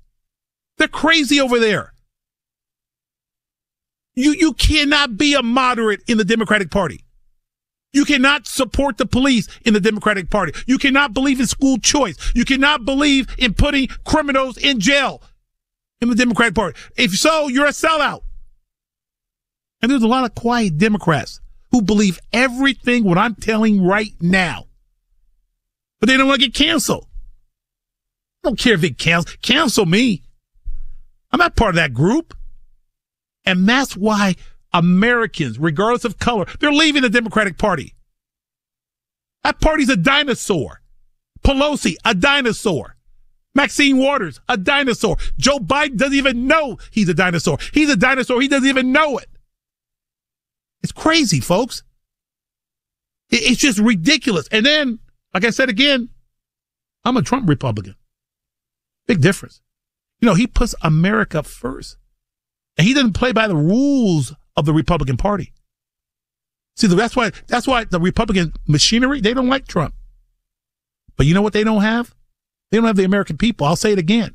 They're 0.79 0.89
crazy 0.89 1.41
over 1.41 1.59
there. 1.59 1.93
You, 4.15 4.33
you 4.33 4.53
cannot 4.53 5.17
be 5.17 5.35
a 5.35 5.43
moderate 5.43 6.03
in 6.07 6.19
the 6.19 6.25
Democratic 6.25 6.71
Party. 6.71 7.05
You 7.93 8.05
cannot 8.05 8.47
support 8.47 8.99
the 8.99 9.07
police 9.07 9.49
in 9.65 9.75
the 9.75 9.81
Democratic 9.81 10.31
Party. 10.31 10.53
You 10.67 10.79
cannot 10.79 11.15
believe 11.15 11.41
in 11.41 11.47
school 11.47 11.79
choice. 11.79 12.17
You 12.35 12.45
cannot 12.45 12.85
believe 12.85 13.29
in 13.39 13.55
putting 13.55 13.89
criminals 14.05 14.57
in 14.57 14.81
jail 14.81 15.23
in 16.01 16.09
the 16.09 16.17
Democratic 16.17 16.55
Party. 16.55 16.79
If 16.97 17.13
so, 17.13 17.49
you're 17.49 17.67
a 17.67 17.71
sellout. 17.71 18.23
And 19.81 19.91
there's 19.91 20.03
a 20.03 20.09
lot 20.09 20.25
of 20.25 20.35
quiet 20.35 20.79
Democrats 20.79 21.41
who 21.75 21.83
believe 21.83 22.21
everything 22.33 23.03
what 23.03 23.19
I'm 23.19 23.35
telling 23.35 23.85
right 23.85 24.13
now. 24.21 24.67
But 25.99 26.09
they 26.09 26.17
don't 26.17 26.29
want 26.29 26.41
to 26.41 26.47
get 26.47 26.55
canceled. 26.55 27.09
I 28.45 28.49
don't 28.49 28.57
care 28.57 28.75
if 28.75 28.81
they 28.81 28.91
cancel, 28.91 29.35
cancel 29.43 29.85
me. 29.85 30.23
I'm 31.33 31.39
not 31.39 31.57
part 31.57 31.71
of 31.71 31.75
that 31.75 31.93
group. 31.93 32.33
And 33.45 33.69
that's 33.69 33.97
why 33.97 34.37
Americans, 34.73 35.59
regardless 35.59 36.05
of 36.05 36.21
color, 36.21 36.47
they're 36.61 36.71
leaving 36.71 37.03
the 37.03 37.11
Democratic 37.11 37.59
Party. 37.59 37.97
That 39.43 39.61
party's 39.61 39.89
a 39.89 39.97
dinosaur. 39.97 40.81
Pelosi, 41.43 41.97
a 42.05 42.15
dinosaur. 42.15 42.95
Maxine 43.53 43.99
Waters, 43.99 44.39
a 44.49 44.57
dinosaur. 44.57 45.17
Joe 45.39 45.59
Biden 45.59 45.97
doesn't 45.97 46.15
even 46.15 46.47
know 46.47 46.79
he's 46.93 47.09
a 47.09 47.15
dinosaur. 47.15 47.59
He's 47.73 47.91
a 47.91 47.97
dinosaur. 47.97 48.41
He 48.41 48.47
doesn't 48.47 48.69
even 48.69 48.93
know 48.93 49.19
it. 49.19 49.29
It's 50.85 50.93
crazy, 50.93 51.41
folks. 51.41 51.83
It's 53.31 53.59
just 53.59 53.79
ridiculous. 53.79 54.47
And 54.49 54.67
then, 54.67 54.99
like 55.33 55.43
I 55.47 55.49
said 55.49 55.71
again, 55.71 56.11
I'm 57.07 57.17
a 57.17 57.23
Trump 57.23 57.49
Republican. 57.49 57.95
Big 59.07 59.23
difference. 59.23 59.63
You 60.21 60.27
know, 60.27 60.35
he 60.35 60.47
puts 60.47 60.75
America 60.83 61.43
first. 61.43 61.97
And 62.77 62.87
he 62.87 62.93
doesn't 62.93 63.15
play 63.15 63.33
by 63.33 63.49
the 63.49 63.57
rules 63.57 64.35
of 64.59 64.67
the 64.67 64.75
Republican 64.75 65.17
Party. 65.17 65.55
See, 66.77 66.87
that's 66.89 67.17
why, 67.17 67.31
that's 67.47 67.67
why 67.67 67.85
the 67.85 67.99
Republican 67.99 68.53
machinery, 68.69 69.23
they 69.23 69.33
don't 69.33 69.49
like 69.49 69.67
Trump. 69.67 69.95
But 71.17 71.25
you 71.25 71.33
know 71.33 71.41
what 71.41 71.55
they 71.55 71.65
don't 71.65 71.81
have? 71.81 72.15
They 72.71 72.77
don't 72.77 72.87
have 72.87 72.97
the 72.97 73.05
American 73.05 73.39
people. 73.39 73.67
I'll 73.67 73.75
say 73.75 73.93
it 73.93 73.99
again. 73.99 74.35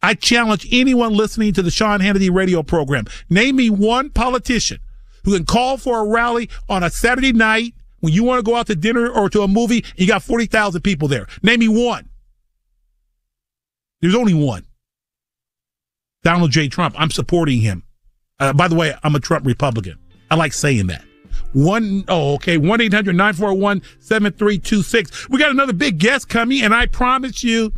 I 0.00 0.14
challenge 0.14 0.68
anyone 0.70 1.12
listening 1.12 1.54
to 1.54 1.62
the 1.62 1.72
Sean 1.72 1.98
Hannity 1.98 2.32
radio 2.32 2.62
program. 2.62 3.06
Name 3.28 3.56
me 3.56 3.68
one 3.68 4.10
politician 4.10 4.78
who 5.24 5.34
can 5.34 5.44
call 5.44 5.76
for 5.76 6.00
a 6.00 6.04
rally 6.04 6.48
on 6.68 6.82
a 6.82 6.90
Saturday 6.90 7.32
night 7.32 7.74
when 8.00 8.12
you 8.12 8.24
want 8.24 8.44
to 8.44 8.50
go 8.50 8.56
out 8.56 8.66
to 8.66 8.76
dinner 8.76 9.08
or 9.08 9.28
to 9.30 9.42
a 9.42 9.48
movie 9.48 9.78
and 9.90 9.98
you 9.98 10.06
got 10.06 10.22
40,000 10.22 10.80
people 10.82 11.08
there. 11.08 11.26
Name 11.42 11.60
me 11.60 11.68
one. 11.68 12.08
There's 14.00 14.14
only 14.14 14.34
one. 14.34 14.66
Donald 16.22 16.50
J. 16.50 16.68
Trump. 16.68 16.94
I'm 16.98 17.10
supporting 17.10 17.60
him. 17.60 17.82
Uh, 18.38 18.52
by 18.52 18.68
the 18.68 18.74
way, 18.74 18.94
I'm 19.02 19.14
a 19.14 19.20
Trump 19.20 19.46
Republican. 19.46 19.98
I 20.30 20.34
like 20.34 20.52
saying 20.52 20.86
that. 20.88 21.04
One, 21.52 22.04
oh, 22.08 22.34
okay. 22.34 22.56
1 22.56 22.80
800 22.80 23.14
941 23.14 23.82
7326. 24.00 25.28
We 25.28 25.38
got 25.38 25.50
another 25.50 25.72
big 25.72 25.98
guest 25.98 26.28
coming, 26.28 26.62
and 26.62 26.74
I 26.74 26.86
promise 26.86 27.42
you, 27.42 27.72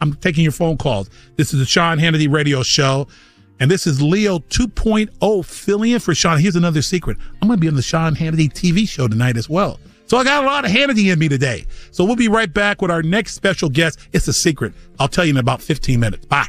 I'm 0.00 0.14
taking 0.14 0.42
your 0.42 0.52
phone 0.52 0.76
calls. 0.76 1.08
This 1.36 1.54
is 1.54 1.60
the 1.60 1.66
Sean 1.66 1.98
Hannity 1.98 2.30
radio 2.30 2.62
show. 2.62 3.08
And 3.60 3.70
this 3.70 3.86
is 3.86 4.02
Leo 4.02 4.40
2.0 4.40 5.44
filling 5.44 5.92
in 5.92 6.00
for 6.00 6.14
Sean. 6.14 6.38
Here's 6.38 6.56
another 6.56 6.82
secret. 6.82 7.16
I'm 7.40 7.48
going 7.48 7.58
to 7.58 7.60
be 7.60 7.68
on 7.68 7.76
the 7.76 7.82
Sean 7.82 8.14
Hannity 8.14 8.52
TV 8.52 8.88
show 8.88 9.08
tonight 9.08 9.36
as 9.36 9.48
well. 9.48 9.78
So 10.06 10.18
I 10.18 10.24
got 10.24 10.44
a 10.44 10.46
lot 10.46 10.64
of 10.64 10.70
Hannity 10.70 11.12
in 11.12 11.18
me 11.18 11.28
today. 11.28 11.64
So 11.90 12.04
we'll 12.04 12.16
be 12.16 12.28
right 12.28 12.52
back 12.52 12.82
with 12.82 12.90
our 12.90 13.02
next 13.02 13.34
special 13.34 13.68
guest. 13.68 13.98
It's 14.12 14.28
a 14.28 14.32
secret. 14.32 14.74
I'll 14.98 15.08
tell 15.08 15.24
you 15.24 15.30
in 15.30 15.36
about 15.38 15.62
15 15.62 15.98
minutes. 15.98 16.26
Bye. 16.26 16.48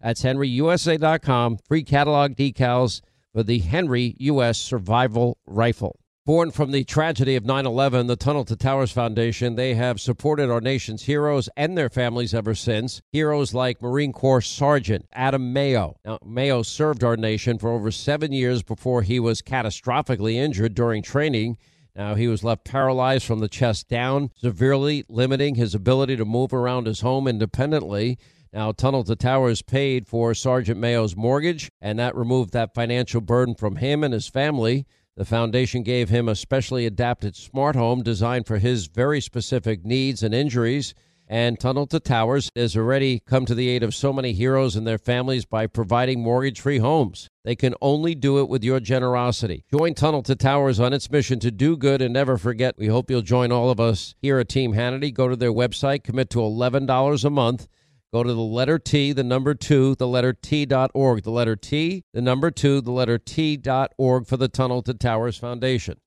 That's 0.00 0.22
henryusa.com, 0.22 1.58
free 1.66 1.82
catalog 1.82 2.32
decals 2.36 3.00
for 3.32 3.42
the 3.42 3.58
Henry 3.58 4.14
U.S. 4.18 4.58
Survival 4.58 5.38
Rifle. 5.46 5.98
Born 6.28 6.50
from 6.50 6.72
the 6.72 6.84
tragedy 6.84 7.36
of 7.36 7.46
9 7.46 7.64
11, 7.64 8.06
the 8.06 8.14
Tunnel 8.14 8.44
to 8.44 8.54
Towers 8.54 8.92
Foundation, 8.92 9.54
they 9.54 9.74
have 9.74 9.98
supported 9.98 10.50
our 10.50 10.60
nation's 10.60 11.04
heroes 11.04 11.48
and 11.56 11.76
their 11.76 11.88
families 11.88 12.34
ever 12.34 12.54
since. 12.54 13.00
Heroes 13.12 13.54
like 13.54 13.80
Marine 13.80 14.12
Corps 14.12 14.42
Sergeant 14.42 15.06
Adam 15.14 15.54
Mayo. 15.54 15.96
Now, 16.04 16.18
Mayo 16.22 16.62
served 16.62 17.02
our 17.02 17.16
nation 17.16 17.58
for 17.58 17.70
over 17.70 17.90
seven 17.90 18.30
years 18.32 18.62
before 18.62 19.00
he 19.00 19.18
was 19.18 19.40
catastrophically 19.40 20.34
injured 20.34 20.74
during 20.74 21.02
training. 21.02 21.56
Now, 21.96 22.14
he 22.14 22.28
was 22.28 22.44
left 22.44 22.62
paralyzed 22.62 23.24
from 23.24 23.38
the 23.38 23.48
chest 23.48 23.88
down, 23.88 24.30
severely 24.36 25.06
limiting 25.08 25.54
his 25.54 25.74
ability 25.74 26.16
to 26.16 26.26
move 26.26 26.52
around 26.52 26.86
his 26.86 27.00
home 27.00 27.26
independently. 27.26 28.18
Now, 28.52 28.72
Tunnel 28.72 29.04
to 29.04 29.14
Towers 29.14 29.62
paid 29.62 30.06
for 30.06 30.34
Sergeant 30.34 30.80
Mayo's 30.80 31.14
mortgage, 31.16 31.70
and 31.80 31.98
that 31.98 32.16
removed 32.16 32.52
that 32.52 32.74
financial 32.74 33.20
burden 33.20 33.54
from 33.54 33.76
him 33.76 34.02
and 34.02 34.14
his 34.14 34.28
family. 34.28 34.86
The 35.16 35.24
foundation 35.24 35.82
gave 35.82 36.08
him 36.08 36.28
a 36.28 36.34
specially 36.34 36.86
adapted 36.86 37.36
smart 37.36 37.76
home 37.76 38.02
designed 38.02 38.46
for 38.46 38.58
his 38.58 38.86
very 38.86 39.20
specific 39.20 39.84
needs 39.84 40.22
and 40.22 40.32
injuries. 40.32 40.94
And 41.30 41.60
Tunnel 41.60 41.86
to 41.88 42.00
Towers 42.00 42.50
has 42.56 42.74
already 42.74 43.20
come 43.26 43.44
to 43.44 43.54
the 43.54 43.68
aid 43.68 43.82
of 43.82 43.94
so 43.94 44.14
many 44.14 44.32
heroes 44.32 44.76
and 44.76 44.86
their 44.86 44.96
families 44.96 45.44
by 45.44 45.66
providing 45.66 46.22
mortgage 46.22 46.58
free 46.58 46.78
homes. 46.78 47.28
They 47.44 47.54
can 47.54 47.74
only 47.82 48.14
do 48.14 48.38
it 48.38 48.48
with 48.48 48.64
your 48.64 48.80
generosity. 48.80 49.64
Join 49.70 49.92
Tunnel 49.92 50.22
to 50.22 50.34
Towers 50.34 50.80
on 50.80 50.94
its 50.94 51.10
mission 51.10 51.38
to 51.40 51.50
do 51.50 51.76
good 51.76 52.00
and 52.00 52.14
never 52.14 52.38
forget. 52.38 52.78
We 52.78 52.86
hope 52.86 53.10
you'll 53.10 53.20
join 53.20 53.52
all 53.52 53.68
of 53.68 53.78
us 53.78 54.14
here 54.22 54.38
at 54.38 54.48
Team 54.48 54.72
Hannity. 54.72 55.12
Go 55.12 55.28
to 55.28 55.36
their 55.36 55.52
website, 55.52 56.02
commit 56.02 56.30
to 56.30 56.38
$11 56.38 57.24
a 57.24 57.30
month. 57.30 57.68
Go 58.10 58.22
to 58.22 58.32
the 58.32 58.40
letter 58.40 58.78
T, 58.78 59.12
the 59.12 59.22
number 59.22 59.54
two, 59.54 59.94
the 59.96 60.08
letter 60.08 60.32
T 60.32 60.64
dot 60.64 60.90
org. 60.94 61.24
The 61.24 61.30
letter 61.30 61.56
T, 61.56 62.04
the 62.14 62.22
number 62.22 62.50
two, 62.50 62.80
the 62.80 62.90
letter 62.90 63.18
T 63.18 63.58
dot 63.58 63.92
org 63.98 64.26
for 64.26 64.38
the 64.38 64.48
Tunnel 64.48 64.80
to 64.82 64.94
Towers 64.94 65.36
Foundation. 65.36 66.00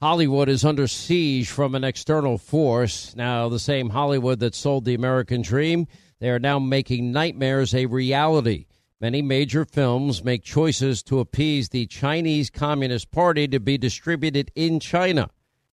Hollywood 0.00 0.48
is 0.48 0.64
under 0.64 0.88
siege 0.88 1.48
from 1.48 1.76
an 1.76 1.84
external 1.84 2.38
force. 2.38 3.14
Now, 3.14 3.48
the 3.48 3.60
same 3.60 3.90
Hollywood 3.90 4.40
that 4.40 4.56
sold 4.56 4.84
the 4.84 4.94
American 4.94 5.42
dream, 5.42 5.86
they 6.18 6.28
are 6.30 6.40
now 6.40 6.58
making 6.58 7.12
nightmares 7.12 7.72
a 7.72 7.86
reality. 7.86 8.66
Many 9.00 9.22
major 9.22 9.64
films 9.64 10.24
make 10.24 10.42
choices 10.42 11.04
to 11.04 11.20
appease 11.20 11.68
the 11.68 11.86
Chinese 11.86 12.50
Communist 12.50 13.12
Party 13.12 13.46
to 13.48 13.60
be 13.60 13.78
distributed 13.78 14.50
in 14.56 14.80
China. 14.80 15.30